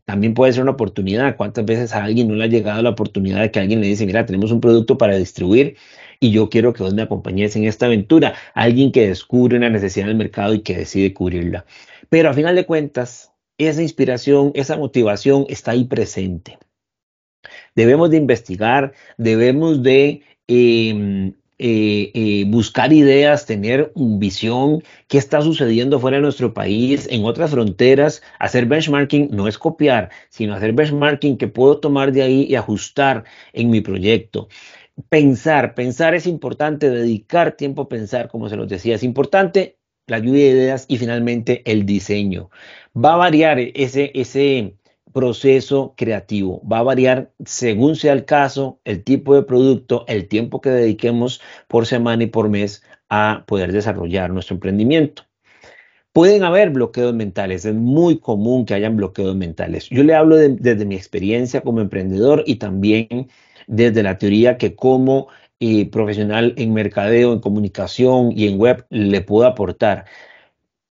también 0.06 0.34
puede 0.34 0.54
ser 0.54 0.64
una 0.64 0.72
oportunidad. 0.72 1.36
¿Cuántas 1.36 1.64
veces 1.64 1.94
a 1.94 2.04
alguien 2.04 2.28
no 2.28 2.34
le 2.34 2.46
ha 2.46 2.48
llegado 2.48 2.82
la 2.82 2.90
oportunidad 2.90 3.42
de 3.42 3.52
que 3.52 3.60
alguien 3.60 3.82
le 3.82 3.88
dice, 3.88 4.08
mira, 4.08 4.26
tenemos 4.26 4.52
un 4.52 4.62
producto 4.62 4.98
para 4.98 5.16
distribuir 5.16 5.76
y 6.22 6.32
yo 6.32 6.50
quiero 6.50 6.72
que 6.72 6.84
vos 6.84 6.94
me 6.94 7.02
acompañes 7.02 7.56
en 7.58 7.66
esta 7.66 7.88
aventura? 7.88 8.36
Alguien 8.54 8.94
que 8.94 9.08
descubre 9.08 9.58
una 9.58 9.70
necesidad 9.70 10.06
del 10.06 10.16
mercado 10.16 10.54
y 10.54 10.62
que 10.62 10.78
decide 10.78 11.14
cubrirla. 11.14 11.66
Pero 12.10 12.30
a 12.30 12.34
final 12.34 12.56
de 12.56 12.66
cuentas, 12.66 13.34
esa 13.58 13.82
inspiración, 13.82 14.52
esa 14.54 14.78
motivación 14.78 15.46
está 15.50 15.72
ahí 15.72 15.86
presente. 15.86 16.60
Debemos 17.76 18.12
de 18.12 18.18
investigar, 18.18 18.94
debemos 19.18 19.82
de 19.82 20.22
em, 20.48 21.34
eh, 21.58 22.12
eh, 22.14 22.46
buscar 22.48 22.94
ideas, 22.94 23.46
tener 23.46 23.92
visión, 23.96 24.84
qué 25.08 25.18
está 25.18 25.42
sucediendo 25.42 26.00
fuera 26.00 26.18
de 26.18 26.24
nuestro 26.24 26.54
país, 26.54 27.08
en 27.10 27.26
otras 27.26 27.52
fronteras. 27.52 28.22
Hacer 28.40 28.68
benchmarking 28.68 29.30
no 29.32 29.48
es 29.48 29.58
copiar, 29.58 30.10
sino 30.30 30.54
hacer 30.54 30.74
benchmarking 30.74 31.38
que 31.38 31.48
puedo 31.48 31.80
tomar 31.80 32.12
de 32.12 32.22
ahí 32.24 32.46
y 32.50 32.56
ajustar 32.56 33.24
en 33.54 33.70
mi 33.70 33.82
proyecto. 33.82 34.50
Pensar, 35.10 35.74
pensar 35.74 36.16
es 36.16 36.28
importante, 36.28 36.90
dedicar 36.90 37.54
tiempo 37.54 37.84
a 37.84 37.90
pensar, 37.90 38.30
como 38.30 38.50
se 38.50 38.56
los 38.56 38.68
decía, 38.68 38.96
es 38.96 39.04
importante 39.04 39.78
la 40.08 40.20
lluvia 40.20 40.46
de 40.46 40.52
ideas 40.52 40.86
y 40.88 40.98
finalmente 40.98 41.62
el 41.66 41.86
diseño. 41.86 42.50
Va 42.96 43.14
a 43.14 43.18
variar 43.18 43.60
ese, 43.60 44.76
proceso 45.14 45.94
creativo. 45.98 46.62
Va 46.66 46.80
a 46.80 46.84
variar 46.84 47.34
según 47.46 47.98
sea 47.98 48.14
el 48.14 48.24
caso, 48.24 48.80
el 48.86 49.04
tipo 49.04 49.36
de 49.36 49.44
producto, 49.44 50.06
el 50.08 50.28
tiempo 50.30 50.62
que 50.62 50.70
dediquemos 50.70 51.42
por 51.68 51.86
semana 51.86 52.24
y 52.24 52.28
por 52.28 52.48
mes 52.48 52.82
a 53.10 53.44
poder 53.46 53.74
desarrollar 53.74 54.32
nuestro 54.32 54.56
emprendimiento. 54.56 55.24
Pueden 56.14 56.44
haber 56.44 56.70
bloqueos 56.70 57.14
mentales, 57.14 57.66
es 57.66 57.74
muy 57.74 58.20
común 58.20 58.66
que 58.66 58.74
hayan 58.74 58.96
bloqueos 58.98 59.36
mentales. 59.36 59.90
Yo 59.90 60.04
le 60.04 60.16
hablo 60.16 60.38
desde 60.38 60.86
mi 60.86 60.96
experiencia 60.96 61.62
como 61.62 61.82
emprendedor 61.82 62.44
y 62.46 62.56
también 62.56 63.30
desde 63.68 64.04
la 64.04 64.18
teoría 64.18 64.58
que 64.58 64.76
como 64.76 65.28
eh, 65.60 65.90
profesional 65.90 66.54
en 66.58 66.74
mercadeo, 66.74 67.34
en 67.34 67.40
comunicación 67.40 68.32
y 68.32 68.48
en 68.48 68.58
web 68.60 68.86
le 68.90 69.22
puedo 69.22 69.48
aportar. 69.48 70.06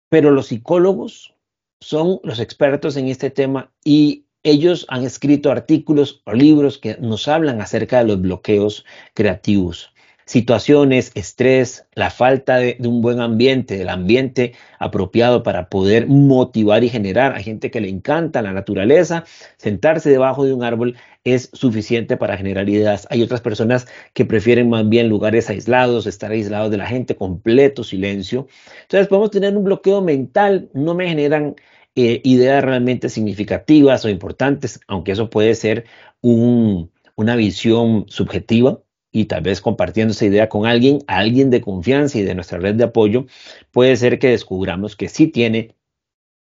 Pero 0.09 0.31
los 0.31 0.49
psicólogos 0.49 1.35
son 1.81 2.21
los 2.23 2.38
expertos 2.38 2.97
en 2.97 3.09
este 3.09 3.31
tema 3.31 3.73
y 3.85 4.26
ellos 4.45 4.87
han 4.88 5.04
escrito 5.04 5.50
artículos 5.50 6.23
o 6.26 6.33
libros 6.33 6.78
que 6.78 6.97
nos 6.99 7.28
hablan 7.28 7.61
acerca 7.61 7.99
de 7.99 8.04
los 8.04 8.21
bloqueos 8.21 8.85
creativos. 9.14 9.91
Situaciones, 10.24 11.12
estrés, 11.14 11.86
la 11.94 12.10
falta 12.10 12.56
de, 12.56 12.76
un 12.80 13.02
buen 13.02 13.20
ambiente, 13.20 13.76
del 13.76 13.88
ambiente 13.88 14.54
apropiado 14.78 15.42
para 15.42 15.68
poder 15.68 16.06
motivar 16.06 16.84
y 16.84 16.88
generar. 16.88 17.34
a 17.34 17.40
gente 17.40 17.70
que 17.70 17.80
le 17.80 17.88
encanta 17.88 18.42
la 18.42 18.52
naturaleza, 18.52 19.24
sentarse 19.56 20.10
debajo 20.10 20.44
de 20.44 20.52
un 20.52 20.62
árbol 20.62 20.96
es 21.24 21.50
suficiente 21.52 22.16
para 22.16 22.36
generar 22.36 22.68
ideas. 22.68 23.06
Hay 23.10 23.22
otras 23.22 23.40
personas 23.40 23.86
que 24.12 24.24
prefieren 24.24 24.68
más 24.68 24.88
bien 24.88 25.08
lugares 25.08 25.50
aislados, 25.50 26.06
estar 26.06 26.30
aislados 26.30 26.70
de 26.70 26.78
la 26.78 26.86
gente, 26.86 27.16
completo 27.16 27.84
silencio. 27.84 28.46
Entonces 28.82 29.08
podemos 29.08 29.30
tener 29.30 29.56
un 29.56 29.64
bloqueo 29.64 30.02
mental, 30.02 30.68
no 30.74 30.94
me 30.94 31.08
generan 31.08 31.56
eh, 31.94 32.20
ideas 32.24 32.64
realmente 32.64 33.08
significativas 33.08 34.04
o 34.04 34.08
importantes, 34.08 34.80
aunque 34.88 35.12
eso 35.12 35.30
puede 35.30 35.54
ser 35.54 35.84
una 36.22 37.36
visión 37.36 38.06
subjetiva 38.08 38.81
y 39.12 39.26
tal 39.26 39.42
vez 39.42 39.61
compartiendo 39.61 40.12
esa 40.12 40.26
idea 40.26 40.49
con 40.49 40.66
alguien, 40.66 41.00
alguien 41.07 41.50
de 41.50 41.61
confianza 41.61 42.19
y 42.19 42.23
de 42.23 42.35
nuestra 42.35 42.59
red 42.59 42.75
de 42.75 42.85
apoyo, 42.85 43.26
puede 43.71 43.97
ser 43.97 44.19
que 44.19 44.28
descubramos 44.28 44.97
que 44.97 45.09
sí 45.09 45.28
tiene 45.28 45.76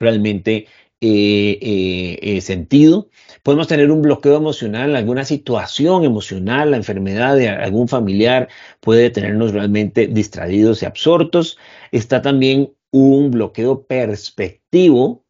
realmente 0.00 0.66
eh, 1.00 2.18
eh, 2.22 2.40
sentido. 2.40 3.10
Podemos 3.42 3.68
tener 3.68 3.90
un 3.90 4.00
bloqueo 4.00 4.36
emocional, 4.36 4.96
alguna 4.96 5.24
situación 5.24 6.04
emocional, 6.04 6.70
la 6.70 6.78
enfermedad 6.78 7.36
de 7.36 7.50
algún 7.50 7.88
familiar 7.88 8.48
puede 8.80 9.10
tenernos 9.10 9.52
realmente 9.52 10.06
distraídos 10.06 10.82
y 10.82 10.86
absortos. 10.86 11.58
Está 11.92 12.22
también 12.22 12.72
un 12.90 13.32
bloqueo 13.32 13.86
perspectivo, 13.86 15.23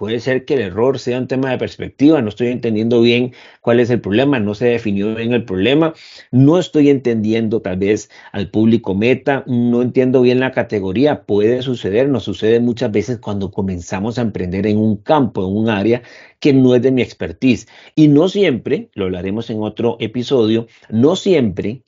Puede 0.00 0.20
ser 0.20 0.46
que 0.46 0.54
el 0.54 0.60
error 0.60 0.98
sea 0.98 1.18
un 1.18 1.28
tema 1.28 1.50
de 1.50 1.58
perspectiva, 1.58 2.22
no 2.22 2.30
estoy 2.30 2.46
entendiendo 2.46 3.02
bien 3.02 3.34
cuál 3.60 3.80
es 3.80 3.90
el 3.90 4.00
problema, 4.00 4.40
no 4.40 4.54
se 4.54 4.64
definió 4.64 5.14
bien 5.14 5.34
el 5.34 5.44
problema, 5.44 5.92
no 6.30 6.58
estoy 6.58 6.88
entendiendo 6.88 7.60
tal 7.60 7.76
vez 7.76 8.08
al 8.32 8.50
público 8.50 8.94
meta, 8.94 9.44
no 9.46 9.82
entiendo 9.82 10.22
bien 10.22 10.40
la 10.40 10.52
categoría, 10.52 11.24
puede 11.26 11.60
suceder, 11.60 12.08
nos 12.08 12.24
sucede 12.24 12.60
muchas 12.60 12.90
veces 12.90 13.18
cuando 13.18 13.50
comenzamos 13.50 14.18
a 14.18 14.22
emprender 14.22 14.66
en 14.66 14.78
un 14.78 14.96
campo, 14.96 15.46
en 15.46 15.54
un 15.54 15.68
área 15.68 16.00
que 16.38 16.54
no 16.54 16.74
es 16.74 16.80
de 16.80 16.92
mi 16.92 17.02
expertise. 17.02 17.68
Y 17.94 18.08
no 18.08 18.30
siempre, 18.30 18.88
lo 18.94 19.04
hablaremos 19.04 19.50
en 19.50 19.62
otro 19.62 19.98
episodio, 20.00 20.66
no 20.88 21.14
siempre 21.14 21.84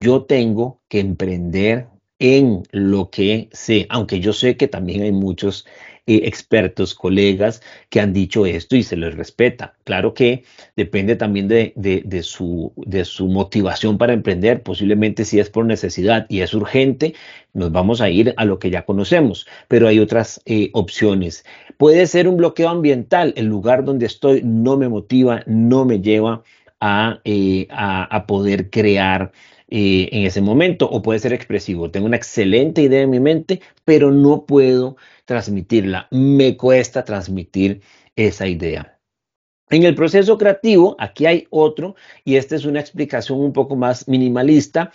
yo 0.00 0.24
tengo 0.24 0.80
que 0.88 0.98
emprender 0.98 1.86
en 2.22 2.62
lo 2.70 3.10
que 3.10 3.48
sé, 3.52 3.86
aunque 3.90 4.20
yo 4.20 4.32
sé 4.32 4.56
que 4.56 4.68
también 4.68 5.02
hay 5.02 5.10
muchos 5.10 5.66
eh, 6.06 6.20
expertos, 6.24 6.94
colegas 6.94 7.60
que 7.88 7.98
han 8.00 8.12
dicho 8.12 8.46
esto 8.46 8.76
y 8.76 8.84
se 8.84 8.96
les 8.96 9.16
respeta. 9.16 9.74
Claro 9.82 10.14
que 10.14 10.44
depende 10.76 11.16
también 11.16 11.48
de, 11.48 11.72
de, 11.74 12.22
su, 12.22 12.72
de 12.76 13.04
su 13.04 13.26
motivación 13.26 13.98
para 13.98 14.12
emprender, 14.12 14.62
posiblemente 14.62 15.24
si 15.24 15.40
es 15.40 15.50
por 15.50 15.66
necesidad 15.66 16.26
y 16.28 16.42
es 16.42 16.54
urgente, 16.54 17.14
nos 17.54 17.72
vamos 17.72 18.00
a 18.00 18.08
ir 18.08 18.34
a 18.36 18.44
lo 18.44 18.60
que 18.60 18.70
ya 18.70 18.84
conocemos, 18.84 19.48
pero 19.66 19.88
hay 19.88 19.98
otras 19.98 20.40
eh, 20.46 20.70
opciones. 20.74 21.44
Puede 21.76 22.06
ser 22.06 22.28
un 22.28 22.36
bloqueo 22.36 22.68
ambiental, 22.68 23.34
el 23.36 23.46
lugar 23.46 23.84
donde 23.84 24.06
estoy 24.06 24.42
no 24.44 24.76
me 24.76 24.88
motiva, 24.88 25.42
no 25.46 25.84
me 25.84 26.00
lleva 26.00 26.44
a, 26.80 27.20
eh, 27.24 27.66
a 27.70 28.26
poder 28.28 28.70
crear 28.70 29.32
en 29.74 30.26
ese 30.26 30.42
momento 30.42 30.88
o 30.88 31.00
puede 31.00 31.18
ser 31.18 31.32
expresivo. 31.32 31.90
Tengo 31.90 32.06
una 32.06 32.16
excelente 32.16 32.82
idea 32.82 33.00
en 33.02 33.10
mi 33.10 33.20
mente, 33.20 33.60
pero 33.84 34.10
no 34.10 34.44
puedo 34.44 34.96
transmitirla. 35.24 36.08
Me 36.10 36.56
cuesta 36.56 37.04
transmitir 37.04 37.80
esa 38.14 38.46
idea. 38.46 38.98
En 39.70 39.84
el 39.84 39.94
proceso 39.94 40.36
creativo, 40.36 40.94
aquí 40.98 41.24
hay 41.24 41.46
otro, 41.48 41.94
y 42.24 42.36
esta 42.36 42.54
es 42.56 42.66
una 42.66 42.80
explicación 42.80 43.40
un 43.40 43.54
poco 43.54 43.74
más 43.74 44.06
minimalista 44.06 44.92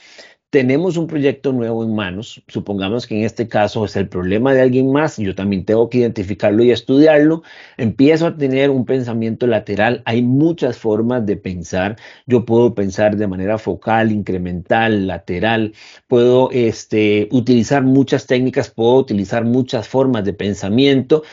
tenemos 0.49 0.95
un 0.95 1.07
proyecto 1.07 1.51
nuevo 1.51 1.83
en 1.83 1.93
manos, 1.93 2.41
supongamos 2.47 3.05
que 3.05 3.17
en 3.17 3.25
este 3.25 3.49
caso 3.49 3.83
es 3.83 3.95
el 3.97 4.07
problema 4.07 4.53
de 4.53 4.61
alguien 4.61 4.91
más, 4.91 5.17
yo 5.17 5.35
también 5.35 5.65
tengo 5.65 5.89
que 5.89 5.99
identificarlo 5.99 6.63
y 6.63 6.71
estudiarlo, 6.71 7.43
empiezo 7.75 8.27
a 8.27 8.37
tener 8.37 8.69
un 8.69 8.85
pensamiento 8.85 9.45
lateral, 9.45 10.01
hay 10.05 10.21
muchas 10.21 10.77
formas 10.77 11.25
de 11.25 11.35
pensar, 11.35 11.97
yo 12.25 12.45
puedo 12.45 12.73
pensar 12.73 13.17
de 13.17 13.27
manera 13.27 13.57
focal, 13.57 14.11
incremental, 14.11 15.07
lateral, 15.07 15.73
puedo 16.07 16.49
este, 16.51 17.27
utilizar 17.31 17.83
muchas 17.83 18.25
técnicas, 18.25 18.69
puedo 18.69 18.95
utilizar 18.95 19.43
muchas 19.43 19.87
formas 19.87 20.23
de 20.23 20.33
pensamiento 20.33 21.23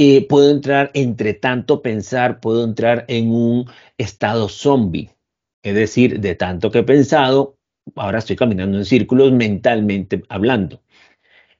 eh, 0.00 0.28
puedo 0.28 0.50
entrar, 0.52 0.92
entre 0.94 1.34
tanto 1.34 1.82
pensar, 1.82 2.38
puedo 2.38 2.62
entrar 2.62 3.04
en 3.08 3.32
un 3.32 3.66
estado 3.98 4.48
zombie. 4.48 5.10
Es 5.64 5.74
decir, 5.74 6.20
de 6.20 6.36
tanto 6.36 6.70
que 6.70 6.78
he 6.78 6.82
pensado, 6.84 7.57
ahora 7.96 8.18
estoy 8.18 8.36
caminando 8.36 8.78
en 8.78 8.84
círculos 8.84 9.32
mentalmente 9.32 10.22
hablando. 10.28 10.82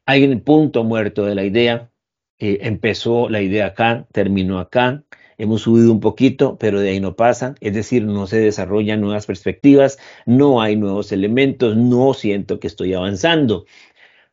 Hay 0.07 0.25
un 0.25 0.41
punto 0.41 0.85
muerto 0.85 1.25
de 1.25 1.35
la 1.35 1.45
idea, 1.45 1.91
eh, 2.39 2.59
empezó 2.63 3.29
la 3.29 3.43
idea 3.43 3.67
acá, 3.67 4.07
terminó 4.13 4.59
acá, 4.59 5.05
hemos 5.39 5.63
subido 5.63 5.93
un 5.93 6.01
poquito, 6.01 6.59
pero 6.59 6.81
de 6.81 6.91
ahí 6.91 7.01
no 7.01 7.17
pasa, 7.17 7.55
es 7.61 7.75
decir, 7.75 8.05
no 8.05 8.27
se 8.27 8.41
desarrollan 8.41 9.01
nuevas 9.01 9.27
perspectivas, 9.27 9.99
no 10.27 10.61
hay 10.61 10.77
nuevos 10.77 11.13
elementos, 11.13 11.77
no 11.77 12.15
siento 12.15 12.61
que 12.61 12.67
estoy 12.67 12.95
avanzando. 12.95 13.67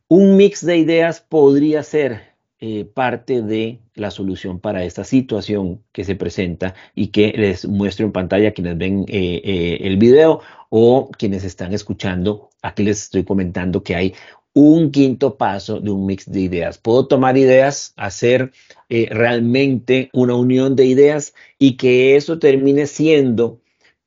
Un 0.08 0.36
mix 0.36 0.64
de 0.64 0.78
ideas 0.78 1.20
podría 1.20 1.82
ser 1.82 2.35
eh, 2.58 2.86
parte 2.86 3.42
de 3.42 3.80
la 3.94 4.10
solución 4.10 4.60
para 4.60 4.82
esta 4.82 5.04
situación 5.04 5.82
que 5.92 6.04
se 6.04 6.14
presenta 6.14 6.74
y 6.94 7.08
que 7.08 7.34
les 7.36 7.66
muestro 7.66 8.06
en 8.06 8.12
pantalla 8.12 8.52
quienes 8.52 8.78
ven 8.78 9.04
eh, 9.08 9.42
eh, 9.44 9.78
el 9.82 9.98
video 9.98 10.40
o 10.70 11.10
quienes 11.10 11.44
están 11.44 11.74
escuchando. 11.74 12.48
Aquí 12.62 12.82
les 12.82 13.02
estoy 13.02 13.24
comentando 13.24 13.82
que 13.82 13.94
hay 13.94 14.14
un 14.54 14.90
quinto 14.90 15.36
paso 15.36 15.80
de 15.80 15.90
un 15.90 16.06
mix 16.06 16.32
de 16.32 16.40
ideas. 16.40 16.78
Puedo 16.78 17.06
tomar 17.06 17.36
ideas, 17.36 17.92
hacer 17.94 18.52
realmente 18.88 20.08
una 20.14 20.34
unión 20.34 20.76
de 20.76 20.86
ideas 20.86 21.34
y 21.58 21.76
que 21.76 22.16
eso 22.16 22.38
termine 22.38 22.86
siendo 22.86 23.60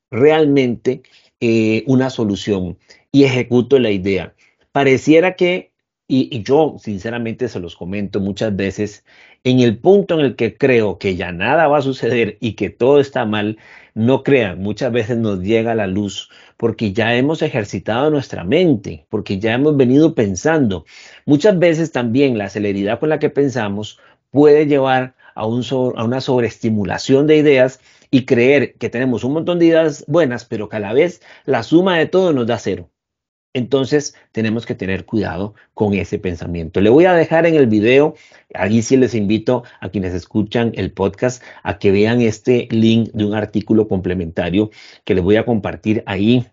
realmente 0.10 1.04
una 1.86 2.10
solución 2.10 2.80
y 3.12 3.26
ejecuto 3.26 3.78
la 3.78 3.92
idea. 3.92 4.34
Pareciera 4.72 5.36
que 5.36 5.69
y, 6.12 6.42
yo, 6.42 6.78
sinceramente, 6.80 7.48
se 7.50 7.60
los 7.60 7.76
comento 7.76 8.20
muchas 8.20 8.56
veces, 8.56 9.06
en 9.44 9.60
el 9.60 9.78
punto 9.78 10.16
en 10.16 10.26
el 10.26 10.36
que 10.36 10.58
creo 10.58 10.98
que 10.98 11.16
ya 11.16 11.32
nada 11.32 11.68
va 11.68 11.78
a 11.78 11.82
suceder 11.84 12.38
y 12.42 12.54
que 12.54 12.72
todo 12.72 13.00
está 13.00 13.26
mal, 13.26 13.60
no 13.94 14.24
crean, 14.24 14.60
muchas 14.60 14.92
veces 14.92 15.18
nos 15.18 15.42
llega 15.42 15.76
la 15.76 15.86
luz 15.86 16.30
porque 16.58 16.94
ya 16.94 17.16
hemos 17.16 17.44
ejercitado 17.44 18.10
nuestra 18.10 18.44
mente, 18.44 19.06
porque 19.10 19.38
ya 19.40 19.54
hemos 19.54 19.78
venido 19.78 20.16
pensando. 20.16 20.84
Muchas 21.26 21.60
veces 21.60 21.92
también 21.92 22.40
la 22.40 22.50
celeridad 22.50 23.00
con 23.00 23.10
la 23.10 23.20
que 23.20 23.30
pensamos 23.30 24.00
puede 24.32 24.66
llevar 24.66 25.16
a, 25.36 25.42
a 25.42 25.46
una 25.46 26.22
sobreestimulación 26.22 27.28
de 27.28 27.38
ideas 27.38 27.82
y 28.10 28.26
creer 28.26 28.74
que 28.76 28.90
tenemos 28.90 29.24
un 29.24 29.34
montón 29.34 29.60
de 29.60 29.68
ideas 29.68 30.06
buenas, 30.08 30.46
pero 30.46 30.70
que 30.70 30.78
a 30.78 30.80
la 30.80 30.94
vez 30.94 31.22
la 31.46 31.62
suma 31.62 31.98
de 32.00 32.08
todo 32.08 32.34
nos 32.34 32.48
da 32.48 32.58
cero. 32.58 32.90
Entonces 33.54 34.16
tenemos 34.32 34.66
que 34.66 34.76
tener 34.76 35.06
cuidado 35.06 35.56
con 35.74 35.94
ese 35.94 36.20
pensamiento. 36.20 36.82
Le 36.82 36.90
voy 36.90 37.06
a 37.06 37.14
dejar 37.14 37.46
en 37.46 37.56
el 37.56 37.68
video, 37.68 38.16
allí 38.54 38.82
sí 38.82 38.96
les 38.96 39.16
invito 39.16 39.64
a 39.80 39.90
quienes 39.90 40.14
escuchan 40.14 40.72
el 40.76 40.92
podcast 40.92 41.44
a 41.64 41.80
que 41.80 41.92
vean 41.92 42.22
este 42.22 42.68
link 42.70 43.10
de 43.14 43.26
un 43.26 43.34
artículo 43.34 43.88
complementario 43.88 44.70
que 45.04 45.16
les 45.16 45.24
voy 45.24 45.38
a 45.38 45.46
compartir 45.46 46.04
ahí 46.06 46.48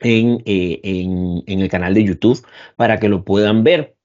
en, 0.00 0.42
eh, 0.44 0.80
en 0.82 1.60
el 1.60 1.68
canal 1.68 1.94
de 1.94 2.04
YouTube 2.04 2.44
para 2.76 2.98
que 2.98 3.08
lo 3.08 3.24
puedan 3.24 3.62
ver. 3.62 3.96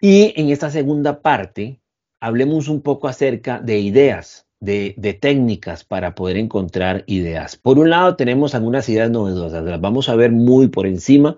Y 0.00 0.32
en 0.36 0.50
esta 0.50 0.70
segunda 0.70 1.22
parte, 1.22 1.80
hablemos 2.20 2.68
un 2.68 2.80
poco 2.80 3.08
acerca 3.08 3.60
de 3.60 3.78
ideas 3.80 4.43
de, 4.60 5.18
técnicas 5.20 5.84
para 5.84 6.14
poder 6.14 6.36
encontrar 6.36 7.04
ideas. 7.06 7.56
Por 7.56 7.78
un 7.78 7.90
lado, 7.90 8.16
tenemos 8.16 8.54
algunas 8.54 8.88
ideas 8.88 9.10
novedosas, 9.10 9.64
las 9.64 9.80
vamos 9.80 10.08
a 10.08 10.16
ver 10.16 10.32
muy 10.32 10.68
por 10.68 10.86
encima. 10.86 11.36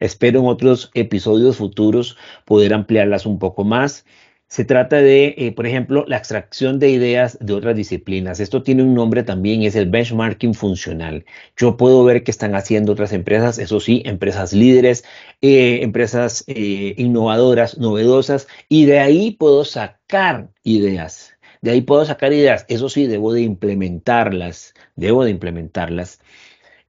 Espero 0.00 0.40
en 0.40 0.46
otros 0.46 0.90
episodios 0.94 1.56
futuros 1.58 2.16
poder 2.44 2.74
ampliarlas 2.74 3.26
un 3.26 3.38
poco 3.38 3.64
más. 3.64 4.04
Se 4.48 4.66
trata 4.66 4.96
de, 4.96 5.34
eh, 5.38 5.52
por 5.52 5.66
ejemplo, 5.66 6.04
la 6.06 6.18
extracción 6.18 6.78
de 6.78 6.90
ideas 6.90 7.38
de 7.40 7.54
otras 7.54 7.74
disciplinas. 7.74 8.38
Esto 8.38 8.62
tiene 8.62 8.82
un 8.82 8.94
nombre 8.94 9.22
también, 9.22 9.62
es 9.62 9.76
el 9.76 9.88
benchmarking 9.88 10.52
funcional. 10.52 11.24
Yo 11.56 11.78
puedo 11.78 12.04
ver 12.04 12.22
qué 12.22 12.30
están 12.30 12.54
haciendo 12.54 12.92
otras 12.92 13.14
empresas, 13.14 13.58
eso 13.58 13.80
sí, 13.80 14.02
empresas 14.04 14.52
líderes, 14.52 15.04
eh, 15.40 15.80
empresas 15.82 16.44
eh, 16.48 16.94
innovadoras, 16.98 17.78
novedosas, 17.78 18.46
y 18.68 18.84
de 18.84 18.98
ahí 18.98 19.30
puedo 19.30 19.64
sacar 19.64 20.50
ideas 20.64 21.31
de 21.62 21.70
ahí 21.70 21.80
puedo 21.80 22.04
sacar 22.04 22.32
ideas. 22.32 22.66
Eso 22.68 22.88
sí, 22.88 23.06
debo 23.06 23.32
de 23.32 23.42
implementarlas, 23.42 24.74
debo 24.96 25.24
de 25.24 25.30
implementarlas 25.30 26.20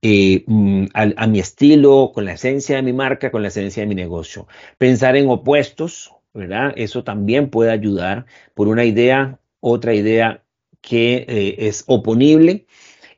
eh, 0.01 0.43
mm, 0.47 0.87
a, 0.93 1.27
mi 1.27 1.39
estilo, 1.39 2.11
con 2.13 2.25
la 2.25 2.33
esencia 2.33 2.75
de 2.75 2.81
mi 2.83 2.91
marca, 2.91 3.31
con 3.31 3.41
la 3.43 3.47
esencia 3.47 3.83
de 3.83 3.87
mi 3.87 3.95
negocio. 3.95 4.47
Pensar 4.77 5.15
en 5.15 5.29
opuestos, 5.29 6.13
¿verdad? 6.33 6.73
Eso 6.75 7.03
también 7.03 7.49
puede 7.49 7.71
ayudar 7.71 8.25
por 8.55 8.67
una 8.67 8.83
idea, 8.83 9.39
otra 9.61 9.93
idea 9.93 10.43
que 10.81 11.25
eh, 11.29 11.55
es 11.59 11.85
oponible 11.87 12.65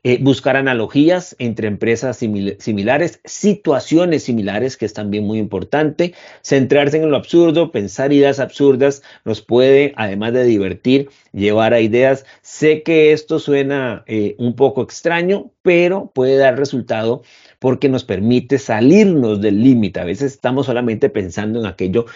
eh, 0.08 0.18
buscar 0.22 0.56
analogías 0.56 1.34
entre 1.40 1.66
empresas 1.66 2.16
similares, 2.16 3.20
situaciones 3.24 4.22
similares, 4.22 4.76
que 4.76 4.86
es 4.86 4.92
también 4.92 5.24
muy 5.24 5.40
importante, 5.40 6.14
centrarse 6.42 6.98
en 6.98 7.10
lo 7.10 7.16
absurdo, 7.16 7.72
pensar 7.72 8.12
ideas 8.12 8.38
absurdas, 8.38 9.02
nos 9.24 9.42
puede, 9.42 9.94
además 9.96 10.32
de 10.32 10.44
divertir, 10.44 11.08
llevar 11.32 11.74
a 11.74 11.80
ideas. 11.80 12.24
Sé 12.40 12.84
que 12.84 13.10
esto 13.10 13.40
suena 13.40 14.04
eh, 14.06 14.36
un 14.38 14.54
poco 14.54 14.80
extraño, 14.80 15.50
pero 15.62 16.12
puede 16.14 16.36
dar 16.36 16.56
resultado 16.56 17.22
porque 17.58 17.88
nos 17.88 18.04
permite 18.04 18.58
salirnos 18.58 19.40
del 19.40 19.60
límite. 19.60 19.98
A 19.98 20.04
veces 20.04 20.34
estamos 20.34 20.66
solamente 20.66 21.10
pensando 21.10 21.58
en 21.58 21.66
aquello 21.66 22.06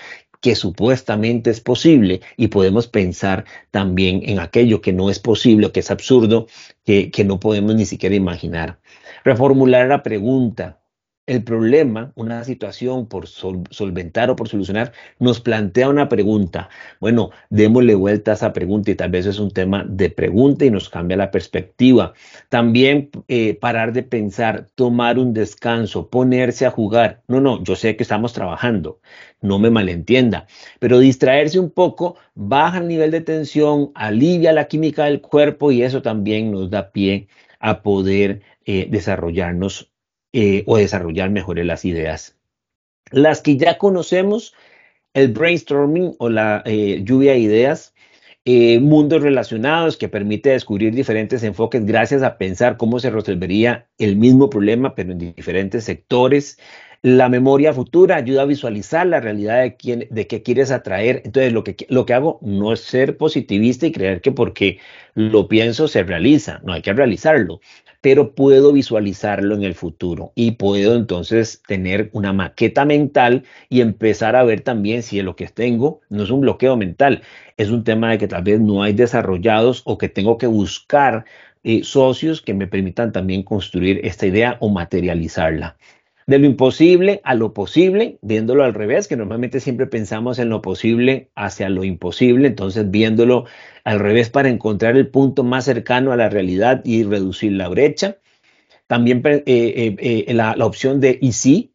que 0.41 0.55
supuestamente 0.55 1.51
es 1.51 1.61
posible 1.61 2.21
y 2.37 2.49
podemos 2.49 2.89
pensar 2.89 3.45
también 3.71 4.23
en 4.25 4.41
aquello 4.41 4.81
que 4.81 4.93
no 4.93 5.11
es 5.11 5.19
posible, 5.19 5.71
que 5.73 5.81
es 5.81 5.91
absurdo, 5.91 6.47
que, 6.85 7.11
que 7.11 7.25
no 7.25 7.39
podemos 7.39 7.75
ni 7.75 7.87
siquiera 7.87 8.15
imaginar. 8.15 8.81
Reformular 9.25 9.89
la 9.89 10.03
pregunta, 10.03 10.80
el 11.27 11.45
problema, 11.45 12.13
una 12.17 12.43
situación 12.43 13.07
por 13.07 13.29
solventar 13.29 14.31
o 14.31 14.37
por 14.37 14.49
solucionar, 14.49 14.93
nos 15.21 15.41
plantea 15.41 15.89
una 15.89 16.09
pregunta. 16.09 16.69
Bueno, 16.99 17.31
démosle 17.51 17.95
vuelta 17.95 18.33
a 18.33 18.35
esa 18.35 18.53
pregunta 18.53 18.91
y 18.91 18.97
tal 18.97 19.11
vez 19.11 19.27
es 19.27 19.39
un 19.39 19.53
tema 19.53 19.85
de 19.89 20.11
pregunta 20.11 20.65
y 20.65 20.71
nos 20.71 20.89
cambia 20.89 21.17
la 21.17 21.31
perspectiva. 21.31 22.15
También 22.49 23.11
eh, 23.29 23.55
parar 23.55 23.93
de 23.93 24.03
pensar, 24.03 24.67
tomar 24.75 25.19
un 25.19 25.33
descanso, 25.33 26.09
ponerse 26.09 26.67
a 26.67 26.71
jugar. 26.71 27.23
No, 27.29 27.41
no, 27.41 27.63
yo 27.63 27.77
sé 27.77 27.97
que 27.97 28.03
estamos 28.03 28.33
trabajando, 28.33 28.99
no 29.41 29.59
me 29.59 29.71
malentienda, 29.71 30.47
pero 30.81 30.99
distraerse 30.99 31.61
un 31.61 31.71
poco 31.71 32.17
baja 32.35 32.79
el 32.79 32.89
nivel 32.89 33.13
de 33.13 33.21
tensión, 33.21 33.93
alivia 33.95 34.53
la 34.53 34.67
química 34.67 35.05
del 35.05 35.21
cuerpo 35.21 35.71
y 35.71 35.83
eso 35.83 36.03
también 36.03 36.51
nos 36.51 36.71
da 36.71 36.91
pie 36.91 37.29
a 37.61 37.83
poder 37.83 38.41
eh, 38.65 38.89
desarrollarnos 38.91 39.90
eh, 40.33 40.65
o 40.67 40.77
desarrollar 40.77 41.31
mejores 41.31 41.67
las 41.67 41.85
ideas. 41.85 42.37
Las 43.11 43.41
que 43.43 43.57
ya 43.57 43.79
conocemos, 43.79 44.55
el 45.15 45.33
brainstorming 45.33 46.15
o 46.19 46.29
la 46.29 46.63
eh, 46.67 47.03
lluvia 47.05 47.33
de 47.33 47.39
ideas, 47.39 47.95
eh, 48.45 48.81
mundos 48.81 49.23
relacionados 49.23 49.97
que 49.97 50.09
permite 50.09 50.51
descubrir 50.51 50.95
diferentes 50.95 51.43
enfoques 51.43 51.85
gracias 51.85 52.23
a 52.23 52.39
pensar 52.39 52.77
cómo 52.77 52.99
se 52.99 53.11
resolvería 53.11 53.89
el 53.99 54.17
mismo 54.17 54.49
problema, 54.49 54.95
pero 54.95 55.13
en 55.13 55.19
diferentes 55.19 55.85
sectores. 55.85 56.59
La 57.03 57.29
memoria 57.29 57.73
futura 57.73 58.17
ayuda 58.17 58.43
a 58.43 58.47
visualizar 58.47 59.07
la 59.07 59.21
realidad 59.21 59.63
de, 59.63 59.77
quién, 59.77 60.07
de 60.11 60.27
qué 60.27 60.43
quieres 60.43 60.71
atraer. 60.71 61.23
Entonces, 61.25 61.53
lo 61.53 61.65
que, 61.65 61.77
lo 61.89 62.07
que 62.07 62.15
hago 62.15 62.39
no 62.43 62.73
es 62.73 62.81
ser 62.81 63.17
positivista 63.17 63.87
y 63.87 63.93
creer 63.93 64.21
que 64.21 64.33
porque 64.33 64.79
lo 65.15 65.49
pienso 65.49 65.89
se 65.89 66.03
realiza. 66.03 66.61
No 66.65 66.73
hay 66.73 66.83
que 66.83 66.93
realizarlo 66.93 67.61
pero 68.01 68.35
puedo 68.35 68.73
visualizarlo 68.73 69.55
en 69.55 69.63
el 69.63 69.75
futuro 69.75 70.33
y 70.35 70.53
puedo 70.53 70.95
entonces 70.95 71.63
tener 71.67 72.11
una 72.13 72.33
maqueta 72.33 72.85
mental 72.85 73.45
y 73.69 73.81
empezar 73.81 74.37
a 74.37 74.45
ver 74.45 74.63
también 74.63 75.03
si 75.03 75.21
lo 75.23 75.37
que 75.37 75.49
tengo 75.49 76.01
no 76.09 76.23
es 76.23 76.31
un 76.31 76.41
bloqueo 76.41 76.77
mental, 76.77 77.23
es 77.57 77.71
un 77.71 77.85
tema 77.85 78.11
de 78.11 78.19
que 78.19 78.29
tal 78.29 78.43
vez 78.43 78.61
no 78.61 78.83
hay 78.83 78.93
desarrollados 78.95 79.83
o 79.85 79.99
que 79.99 80.09
tengo 80.09 80.39
que 80.39 80.47
buscar 80.47 81.25
eh, 81.63 81.85
socios 81.85 82.41
que 82.41 82.55
me 82.55 82.67
permitan 82.67 83.13
también 83.13 83.43
construir 83.43 84.01
esta 84.05 84.27
idea 84.27 84.57
o 84.61 84.71
materializarla 84.71 85.77
de 86.31 86.39
lo 86.39 86.47
imposible 86.47 87.21
a 87.25 87.35
lo 87.35 87.53
posible, 87.53 88.19
viéndolo 88.23 88.63
al 88.63 88.73
revés, 88.73 89.09
que 89.09 89.17
normalmente 89.17 89.59
siempre 89.59 89.89
pensamos 89.89 90.39
en 90.39 90.49
lo 90.49 90.63
posible 90.63 91.29
hacia 91.35 91.69
lo 91.69 91.83
imposible, 91.83 92.47
entonces 92.47 92.89
viéndolo 92.89 93.47
al 93.83 93.99
revés 93.99 94.31
para 94.31 94.49
encontrar 94.49 94.97
el 94.97 95.09
punto 95.09 95.43
más 95.43 95.65
cercano 95.65 96.13
a 96.13 96.17
la 96.17 96.29
realidad 96.29 96.83
y 96.85 97.03
reducir 97.03 97.51
la 97.53 97.67
brecha. 97.67 98.19
También 98.87 99.23
eh, 99.27 99.43
eh, 99.45 100.25
eh, 100.29 100.35
la, 100.35 100.55
opción 100.65 101.01
de 101.01 101.19
y 101.21 101.33
sí, 101.33 101.75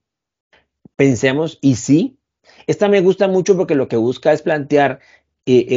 pensemos 0.95 1.59
y 1.61 1.75
sí. 1.75 2.17
Esta 2.65 2.87
me 2.87 3.01
gusta 3.01 3.27
mucho 3.27 3.57
porque 3.57 3.75
lo 3.75 3.89
que 3.89 3.97
busca 3.97 4.31
es 4.31 4.41
plantear 4.41 5.01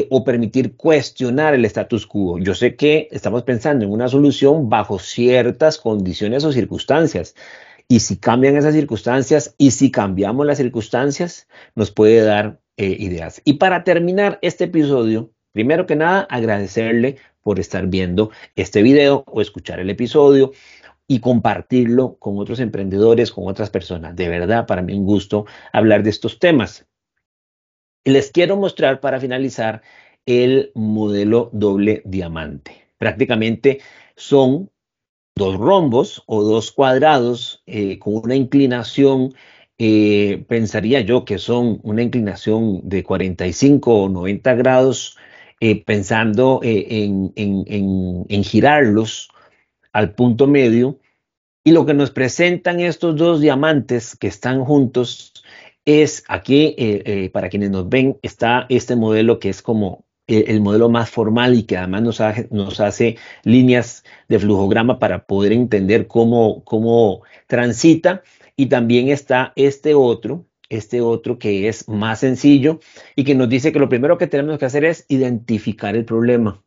o 0.08 0.24
permitir 0.24 0.76
cuestionar 0.76 1.52
el 1.52 1.64
status 1.66 2.06
quo. 2.06 2.38
Yo 2.38 2.54
sé 2.54 2.74
que 2.74 3.08
estamos 3.10 3.42
pensando 3.42 3.84
en 3.84 3.90
una 3.90 4.08
solución 4.08 4.70
bajo 4.70 4.98
ciertas 4.98 5.76
condiciones 5.76 6.44
o 6.44 6.52
circunstancias, 6.52 7.34
y 7.88 8.00
si 8.00 8.18
cambian 8.18 8.56
esas 8.56 8.74
circunstancias 8.74 9.54
y 9.56 9.70
si 9.70 9.90
cambiamos 9.90 10.46
las 10.46 10.58
circunstancias, 10.58 11.48
nos 11.74 11.90
puede 11.90 12.20
dar 12.20 12.60
eh, 12.76 12.96
ideas. 13.00 13.40
Y 13.44 13.54
para 13.54 13.82
terminar 13.82 14.38
este 14.42 14.64
episodio, 14.64 15.32
primero 15.52 15.86
que 15.86 15.96
nada, 15.96 16.26
agradecerle 16.30 17.16
por 17.42 17.58
estar 17.58 17.86
viendo 17.86 18.30
este 18.56 18.82
video 18.82 19.24
o 19.26 19.40
escuchar 19.40 19.80
el 19.80 19.88
episodio 19.88 20.52
y 21.06 21.20
compartirlo 21.20 22.18
con 22.18 22.38
otros 22.38 22.60
emprendedores, 22.60 23.32
con 23.32 23.48
otras 23.48 23.70
personas. 23.70 24.14
De 24.14 24.28
verdad, 24.28 24.66
para 24.66 24.82
mí 24.82 24.92
un 24.92 25.06
gusto 25.06 25.46
hablar 25.72 26.02
de 26.02 26.10
estos 26.10 26.38
temas. 26.38 26.86
Les 28.04 28.30
quiero 28.30 28.58
mostrar 28.58 29.00
para 29.00 29.18
finalizar 29.18 29.80
el 30.26 30.72
modelo 30.74 31.48
doble 31.54 32.02
diamante. 32.04 32.88
Prácticamente 32.98 33.80
son 34.14 34.70
dos 35.38 35.56
rombos 35.56 36.22
o 36.26 36.42
dos 36.42 36.70
cuadrados 36.72 37.62
eh, 37.66 37.98
con 37.98 38.16
una 38.16 38.36
inclinación 38.36 39.32
eh, 39.80 40.44
pensaría 40.48 41.00
yo 41.02 41.24
que 41.24 41.38
son 41.38 41.78
una 41.84 42.02
inclinación 42.02 42.80
de 42.88 43.04
45 43.04 43.94
o 43.94 44.08
90 44.08 44.54
grados, 44.56 45.16
eh, 45.60 45.84
pensando 45.84 46.60
eh, 46.64 47.04
en, 47.04 47.32
en, 47.36 48.44
girarlos 48.44 49.28
al 49.92 50.14
punto 50.14 50.48
medio. 50.48 50.98
Y 51.62 51.72
lo 51.72 51.86
que 51.86 51.94
nos 51.94 52.10
presentan 52.10 52.80
estos 52.80 53.16
dos 53.16 53.40
diamantes 53.40 54.16
que 54.16 54.26
están 54.26 54.64
juntos 54.64 55.44
es 55.84 56.24
aquí, 56.28 56.76
para 57.32 57.48
quienes 57.48 57.70
nos 57.70 57.88
ven, 57.88 58.18
está 58.22 58.66
este 58.68 58.96
modelo 58.96 59.38
que 59.38 59.48
es 59.50 59.62
como 59.62 60.04
el 60.28 60.60
modelo 60.60 60.90
más 60.90 61.10
formal 61.10 61.54
y 61.54 61.64
que 61.64 61.76
además 61.76 62.02
nos 62.02 62.22
nos 62.50 62.80
hace 62.80 63.16
líneas 63.44 64.04
de 64.28 64.38
flujograma 64.38 64.98
para 64.98 65.24
poder 65.26 65.52
entender 65.52 66.06
cómo, 66.06 66.62
cómo 66.64 67.22
transita. 67.46 68.22
Y 68.56 68.66
también 68.66 69.08
está 69.08 69.52
este 69.56 69.94
otro, 69.94 70.46
este 70.68 71.00
otro 71.00 71.38
que 71.38 71.68
es 71.68 71.88
más 71.88 72.20
sencillo 72.20 72.80
y 73.16 73.24
que 73.24 73.34
nos 73.34 73.48
dice 73.48 73.72
que 73.72 73.78
lo 73.78 73.88
primero 73.88 74.18
que 74.18 74.26
tenemos 74.26 74.58
que 74.58 74.66
hacer 74.66 74.84
es 74.84 75.06
identificar 75.08 75.96
el 75.96 76.04
problema. 76.04 76.62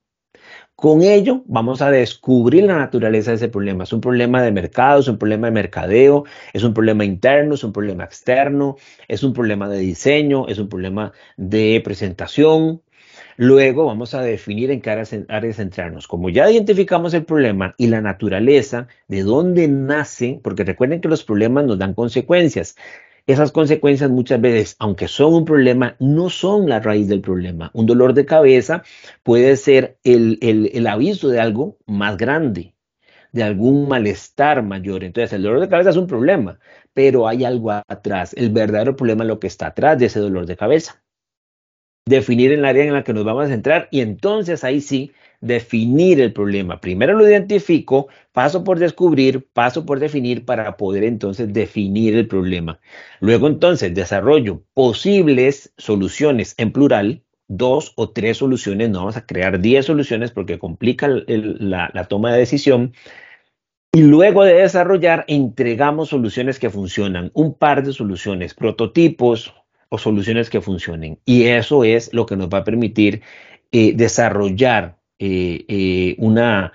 Con 0.75 1.03
ello 1.03 1.43
vamos 1.45 1.83
a 1.83 1.91
descubrir 1.91 2.63
la 2.63 2.77
naturaleza 2.77 3.29
de 3.29 3.35
ese 3.35 3.49
problema. 3.49 3.83
Es 3.83 3.93
un 3.93 4.01
problema 4.01 4.41
de 4.41 4.51
mercado, 4.51 4.99
es 4.99 5.07
un 5.07 5.19
problema 5.19 5.45
de 5.45 5.51
mercadeo, 5.51 6.23
es 6.53 6.63
un 6.63 6.73
problema 6.73 7.05
interno, 7.05 7.53
es 7.53 7.63
un 7.63 7.71
problema 7.71 8.03
externo, 8.03 8.77
es 9.07 9.21
un 9.21 9.33
problema 9.33 9.69
de 9.69 9.77
diseño, 9.77 10.47
es 10.47 10.57
un 10.57 10.69
problema 10.69 11.11
de 11.37 11.81
presentación, 11.83 12.81
Luego 13.37 13.85
vamos 13.85 14.13
a 14.13 14.21
definir 14.21 14.71
en 14.71 14.81
qué 14.81 14.89
áreas, 14.91 15.55
centrarnos. 15.55 16.07
Como 16.07 16.29
ya 16.29 16.49
identificamos 16.49 17.13
el 17.13 17.25
problema 17.25 17.73
y 17.77 17.87
la 17.87 18.01
naturaleza, 18.01 18.87
de 19.07 19.23
dónde 19.23 19.67
nace, 19.67 20.39
porque 20.43 20.63
recuerden 20.63 21.01
que 21.01 21.07
los 21.07 21.23
problemas 21.23 21.65
nos 21.65 21.79
dan 21.79 21.93
consecuencias. 21.93 22.75
Esas 23.27 23.51
consecuencias 23.51 24.09
muchas 24.09 24.41
veces, 24.41 24.75
aunque 24.79 25.07
son 25.07 25.33
un 25.33 25.45
problema, 25.45 25.95
no 25.99 26.29
son 26.29 26.67
la 26.67 26.79
raíz 26.79 27.07
del 27.07 27.21
problema. 27.21 27.71
Un 27.73 27.85
dolor 27.85 28.13
de 28.13 28.25
cabeza 28.25 28.83
puede 29.23 29.55
ser 29.57 29.97
el, 30.03 30.39
el 30.41 30.87
aviso 30.87 31.29
de 31.29 31.39
algo 31.39 31.77
más 31.85 32.17
grande, 32.17 32.73
de 33.31 33.43
algún 33.43 33.87
malestar 33.87 34.63
mayor. 34.63 35.03
Entonces, 35.03 35.33
el 35.33 35.43
dolor 35.43 35.61
de 35.61 35.69
cabeza 35.69 35.91
es 35.91 35.97
un 35.97 36.07
problema, 36.07 36.59
pero 36.93 37.27
hay 37.27 37.45
algo 37.45 37.71
atrás. 37.71 38.33
El 38.35 38.49
verdadero 38.49 38.95
problema 38.95 39.23
es 39.23 39.27
lo 39.27 39.39
que 39.39 39.47
está 39.47 39.67
atrás 39.67 39.99
de 39.99 40.07
ese 40.07 40.19
dolor 40.19 40.45
de 40.47 40.57
cabeza 40.57 41.01
definir 42.11 42.51
el 42.51 42.65
área 42.65 42.83
en 42.83 42.93
la 42.93 43.03
que 43.03 43.13
nos 43.13 43.23
vamos 43.23 43.45
a 43.45 43.49
centrar 43.49 43.87
y 43.89 44.01
entonces 44.01 44.63
ahí 44.63 44.81
sí 44.81 45.11
definir 45.39 46.21
el 46.21 46.33
problema. 46.33 46.79
Primero 46.79 47.13
lo 47.13 47.27
identifico, 47.27 48.07
paso 48.31 48.63
por 48.63 48.77
descubrir, 48.77 49.47
paso 49.53 49.85
por 49.85 49.99
definir 49.99 50.45
para 50.45 50.77
poder 50.77 51.03
entonces 51.03 51.51
definir 51.51 52.15
el 52.15 52.27
problema. 52.27 52.79
Luego 53.19 53.47
entonces 53.47 53.93
desarrollo 53.93 54.61
posibles 54.75 55.73
soluciones 55.77 56.53
en 56.57 56.71
plural, 56.71 57.23
dos 57.47 57.93
o 57.95 58.11
tres 58.11 58.37
soluciones, 58.37 58.89
no 58.89 58.99
vamos 58.99 59.17
a 59.17 59.25
crear 59.25 59.59
diez 59.59 59.87
soluciones 59.87 60.31
porque 60.31 60.59
complica 60.59 61.07
la, 61.07 61.89
la 61.93 62.05
toma 62.05 62.31
de 62.31 62.39
decisión. 62.39 62.93
Y 63.93 64.03
luego 64.03 64.45
de 64.45 64.53
desarrollar, 64.53 65.25
entregamos 65.27 66.09
soluciones 66.09 66.59
que 66.59 66.69
funcionan, 66.69 67.29
un 67.33 67.55
par 67.55 67.83
de 67.83 67.91
soluciones, 67.91 68.53
prototipos, 68.53 69.53
o 69.91 69.97
soluciones 69.97 70.49
que 70.49 70.61
funcionen. 70.61 71.19
Y 71.25 71.43
eso 71.43 71.83
es 71.83 72.13
lo 72.13 72.25
que 72.25 72.37
nos 72.37 72.47
va 72.47 72.59
a 72.59 72.63
permitir 72.63 73.21
eh, 73.73 73.93
desarrollar 73.93 74.97
eh, 75.19 75.65
eh, 75.67 76.15
una, 76.17 76.71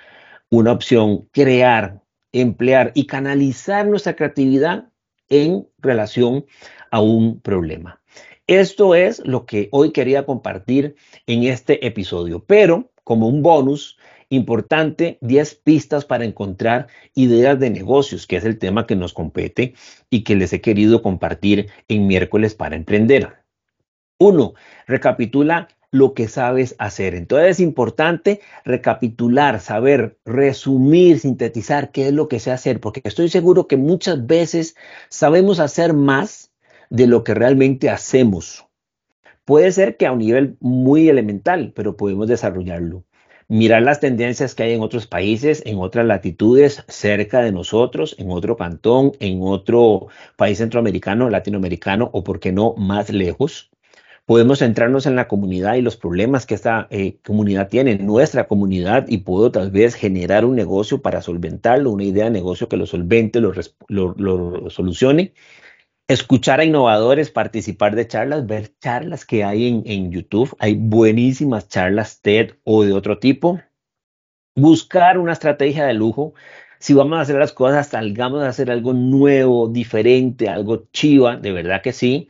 una 0.50 0.72
opción, 0.72 1.26
crear, 1.32 2.02
emplear 2.32 2.92
y 2.94 3.06
canalizar 3.06 3.86
nuestra 3.86 4.14
creatividad 4.14 4.90
en 5.30 5.66
relación 5.78 6.44
a 6.90 7.00
un 7.00 7.40
problema. 7.40 8.02
Esto 8.46 8.94
es 8.94 9.22
lo 9.24 9.46
que 9.46 9.70
hoy 9.72 9.92
quería 9.92 10.26
compartir 10.26 10.94
en 11.26 11.44
este 11.44 11.84
episodio, 11.86 12.44
pero 12.44 12.92
como 13.02 13.28
un 13.28 13.42
bonus, 13.42 13.98
Importante, 14.28 15.18
10 15.20 15.54
pistas 15.54 16.04
para 16.04 16.24
encontrar 16.24 16.88
ideas 17.14 17.60
de 17.60 17.70
negocios, 17.70 18.26
que 18.26 18.36
es 18.36 18.44
el 18.44 18.58
tema 18.58 18.86
que 18.86 18.96
nos 18.96 19.12
compete 19.12 19.74
y 20.10 20.24
que 20.24 20.34
les 20.34 20.52
he 20.52 20.60
querido 20.60 21.00
compartir 21.00 21.68
en 21.86 22.08
miércoles 22.08 22.54
para 22.56 22.74
emprender. 22.74 23.44
Uno, 24.18 24.54
recapitula 24.88 25.68
lo 25.92 26.12
que 26.12 26.26
sabes 26.26 26.74
hacer. 26.78 27.14
Entonces 27.14 27.50
es 27.50 27.60
importante 27.60 28.40
recapitular, 28.64 29.60
saber, 29.60 30.18
resumir, 30.24 31.20
sintetizar 31.20 31.92
qué 31.92 32.08
es 32.08 32.12
lo 32.12 32.26
que 32.26 32.40
sé 32.40 32.50
hacer, 32.50 32.80
porque 32.80 33.02
estoy 33.04 33.28
seguro 33.28 33.68
que 33.68 33.76
muchas 33.76 34.26
veces 34.26 34.76
sabemos 35.08 35.60
hacer 35.60 35.94
más 35.94 36.52
de 36.90 37.06
lo 37.06 37.22
que 37.22 37.34
realmente 37.34 37.90
hacemos. 37.90 38.66
Puede 39.44 39.70
ser 39.70 39.96
que 39.96 40.06
a 40.06 40.12
un 40.12 40.18
nivel 40.18 40.56
muy 40.58 41.08
elemental, 41.08 41.72
pero 41.76 41.96
podemos 41.96 42.26
desarrollarlo 42.26 43.05
mirar 43.48 43.82
las 43.82 44.00
tendencias 44.00 44.54
que 44.54 44.64
hay 44.64 44.72
en 44.72 44.80
otros 44.80 45.06
países, 45.06 45.62
en 45.66 45.78
otras 45.78 46.06
latitudes, 46.06 46.84
cerca 46.88 47.40
de 47.40 47.52
nosotros, 47.52 48.16
en 48.18 48.30
otro 48.30 48.56
cantón, 48.56 49.12
en 49.20 49.40
otro 49.42 50.08
país 50.36 50.58
centroamericano, 50.58 51.30
latinoamericano 51.30 52.10
o, 52.12 52.24
por 52.24 52.40
qué 52.40 52.52
no, 52.52 52.74
más 52.76 53.10
lejos. 53.10 53.70
Podemos 54.24 54.58
centrarnos 54.58 55.06
en 55.06 55.14
la 55.14 55.28
comunidad 55.28 55.74
y 55.76 55.82
los 55.82 55.96
problemas 55.96 56.46
que 56.46 56.56
esta 56.56 56.88
eh, 56.90 57.18
comunidad 57.24 57.68
tiene, 57.68 57.96
nuestra 57.96 58.48
comunidad, 58.48 59.06
y 59.08 59.18
puedo 59.18 59.52
tal 59.52 59.70
vez 59.70 59.94
generar 59.94 60.44
un 60.44 60.56
negocio 60.56 61.00
para 61.00 61.22
solventarlo, 61.22 61.92
una 61.92 62.02
idea 62.02 62.24
de 62.24 62.32
negocio 62.32 62.68
que 62.68 62.76
lo 62.76 62.86
solvente, 62.86 63.40
lo, 63.40 63.52
lo 63.88 64.70
solucione 64.70 65.32
escuchar 66.08 66.60
a 66.60 66.64
innovadores, 66.64 67.30
participar 67.30 67.96
de 67.96 68.06
charlas, 68.06 68.46
ver 68.46 68.72
charlas 68.78 69.24
que 69.24 69.44
hay 69.44 69.68
en, 69.68 69.82
en, 69.86 70.12
YouTube. 70.12 70.56
Hay 70.58 70.74
buenísimas 70.74 71.68
charlas 71.68 72.20
TED 72.20 72.52
o 72.64 72.84
de 72.84 72.92
otro 72.92 73.18
tipo. 73.18 73.60
Buscar 74.54 75.18
una 75.18 75.32
estrategia 75.32 75.86
de 75.86 75.94
lujo. 75.94 76.34
Si 76.78 76.94
vamos 76.94 77.18
a 77.18 77.22
hacer 77.22 77.36
las 77.36 77.52
cosas, 77.52 77.88
salgamos 77.88 78.42
a 78.42 78.48
hacer 78.48 78.70
algo 78.70 78.92
nuevo, 78.92 79.68
diferente, 79.68 80.48
algo 80.48 80.86
chiva, 80.92 81.36
de 81.36 81.52
verdad 81.52 81.82
que 81.82 81.92
sí. 81.92 82.28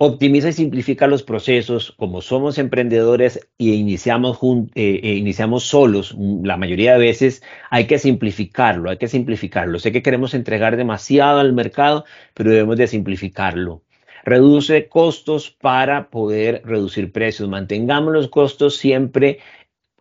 Optimiza 0.00 0.50
y 0.50 0.52
simplifica 0.52 1.08
los 1.08 1.24
procesos. 1.24 1.92
Como 1.96 2.20
somos 2.22 2.58
emprendedores 2.58 3.48
y 3.58 3.72
iniciamos, 3.74 4.38
eh, 4.76 5.14
iniciamos 5.16 5.64
solos, 5.64 6.14
mm, 6.16 6.44
la 6.44 6.56
mayoría 6.56 6.92
de 6.92 7.00
veces 7.00 7.42
hay 7.68 7.88
que 7.88 7.98
simplificarlo, 7.98 8.90
hay 8.90 8.96
que 8.98 9.08
simplificarlo. 9.08 9.80
Sé 9.80 9.90
que 9.90 10.02
queremos 10.02 10.34
entregar 10.34 10.76
demasiado 10.76 11.40
al 11.40 11.52
mercado, 11.52 12.04
pero 12.34 12.50
debemos 12.50 12.76
de 12.76 12.86
simplificarlo. 12.86 13.82
Reduce 14.24 14.88
costos 14.88 15.50
para 15.50 16.10
poder 16.10 16.62
reducir 16.64 17.10
precios. 17.10 17.48
Mantengamos 17.48 18.12
los 18.12 18.28
costos 18.28 18.76
siempre, 18.76 19.40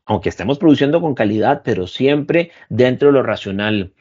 aunque 0.05 0.29
estemos 0.29 0.60
produciendo 0.60 1.01
con 1.01 1.15
calidad, 1.15 1.63
pero 1.65 1.88
siempre 1.88 2.51
dentro 2.69 3.07
de 3.07 3.13
lo 3.13 3.23
racional. 3.23 3.93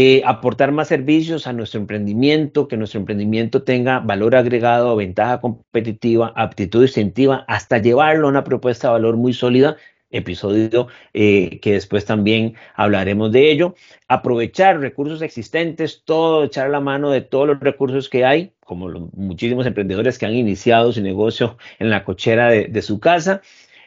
Eh, 0.00 0.22
aportar 0.24 0.70
más 0.70 0.86
servicios 0.86 1.48
a 1.48 1.52
nuestro 1.52 1.80
emprendimiento, 1.80 2.68
que 2.68 2.76
nuestro 2.76 3.00
emprendimiento 3.00 3.64
tenga 3.64 3.98
valor 3.98 4.36
agregado, 4.36 4.94
ventaja 4.94 5.40
competitiva, 5.40 6.32
aptitud 6.36 6.82
distintiva, 6.82 7.44
hasta 7.48 7.78
llevarlo 7.78 8.28
a 8.28 8.30
una 8.30 8.44
propuesta 8.44 8.86
de 8.86 8.92
valor 8.92 9.16
muy 9.16 9.32
sólida 9.32 9.76
episodio 10.10 10.86
eh, 11.14 11.58
que 11.60 11.72
después 11.72 12.04
también 12.04 12.54
hablaremos 12.76 13.32
de 13.32 13.50
ello. 13.50 13.74
Aprovechar 14.06 14.78
recursos 14.78 15.20
existentes, 15.20 16.04
todo, 16.04 16.44
echar 16.44 16.70
la 16.70 16.78
mano 16.78 17.10
de 17.10 17.22
todos 17.22 17.48
los 17.48 17.58
recursos 17.58 18.08
que 18.08 18.24
hay, 18.24 18.52
como 18.60 19.10
muchísimos 19.14 19.66
emprendedores 19.66 20.16
que 20.16 20.26
han 20.26 20.36
iniciado 20.36 20.92
su 20.92 21.02
negocio 21.02 21.58
en 21.80 21.90
la 21.90 22.04
cochera 22.04 22.50
de, 22.50 22.82
su 22.82 23.00
casa, 23.00 23.42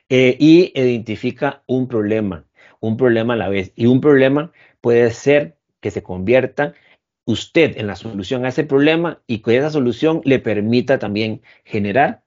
eh, 0.10 0.36
y 0.38 0.74
identifica 0.76 1.63
un 1.67 1.88
problema, 1.88 2.43
un 2.82 2.97
problema 2.97 3.36
a 3.36 3.38
la 3.38 3.47
vez. 3.47 3.71
Y 3.78 3.86
un 3.86 4.02
problema 4.02 4.52
puede 4.82 5.10
ser 5.12 5.61
que 5.82 5.91
se 5.91 6.04
convierta 6.04 6.74
usted 7.26 7.78
en 7.78 7.88
la 7.88 7.96
solución 7.96 8.46
a 8.46 8.50
ese 8.50 8.63
problema 8.63 9.22
y 9.28 9.39
que 9.39 9.58
esa 9.58 9.70
solución 9.70 10.22
le 10.24 10.39
permita 10.39 11.00
también 11.00 11.41
generar 11.65 12.24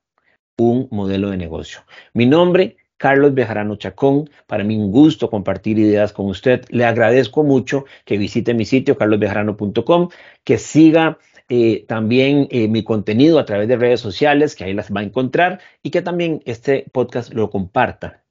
un 0.59 0.89
modelo 0.91 1.31
de 1.31 1.37
negocio. 1.37 1.81
Mi 2.13 2.27
nombre, 2.27 2.77
Carlos 2.97 3.35
Bejarano 3.35 3.77
Chacón. 3.77 4.31
Para 4.47 4.65
mí 4.65 4.77
un 4.77 4.91
gusto 4.91 5.31
compartir 5.31 5.79
ideas 5.79 6.13
con 6.13 6.27
usted. 6.27 6.65
Le 6.71 6.85
agradezco 6.85 7.43
mucho 7.43 7.85
que 8.05 8.17
visite 8.17 8.55
mi 8.55 8.65
sitio 8.65 8.97
carlosbejarano.com, 8.97 10.09
que 10.45 10.59
siga 10.59 11.19
eh, 11.49 11.85
también 11.87 12.49
eh, 12.51 12.69
mi 12.69 12.83
contenido 12.85 13.39
a 13.39 13.45
través 13.45 13.69
de 13.69 13.77
redes 13.77 14.01
sociales, 14.01 14.55
que 14.55 14.65
ahí 14.65 14.75
las 14.75 14.91
va 14.91 15.01
a 15.01 15.05
encontrar, 15.05 15.61
y 15.83 15.91
que 15.91 16.03
también 16.03 16.41
este 16.47 16.87
podcast 16.93 17.35
lo 17.35 17.51
comparta 17.51 18.25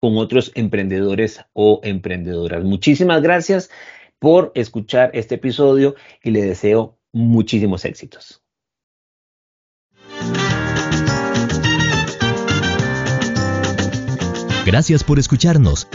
con 0.00 0.16
otros 0.16 0.52
emprendedores 0.54 1.44
o 1.52 1.80
emprendedoras. 1.82 2.64
Muchísimas 2.64 3.20
gracias 3.20 3.68
por 4.18 4.52
escuchar 4.54 5.10
este 5.14 5.36
episodio 5.36 5.94
y 6.22 6.30
le 6.30 6.42
deseo 6.42 6.98
muchísimos 7.12 7.84
éxitos. 7.84 8.42
Gracias 14.66 15.02
por 15.02 15.18
escucharnos. 15.18 15.88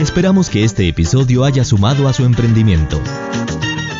Esperamos 0.00 0.48
que 0.48 0.64
este 0.64 0.88
episodio 0.88 1.44
haya 1.44 1.64
sumado 1.64 2.08
a 2.08 2.12
su 2.12 2.24
emprendimiento. 2.24 2.98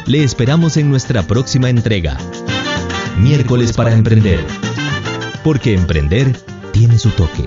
Le 0.06 0.24
esperamos 0.24 0.76
en 0.78 0.90
nuestra 0.90 1.22
próxima 1.22 1.68
entrega. 1.68 2.16
Miércoles 3.18 3.72
para 3.74 3.92
emprender. 3.92 4.44
Porque 5.44 5.74
emprender 5.74 6.34
tiene 6.72 6.98
su 6.98 7.10
toque. 7.10 7.44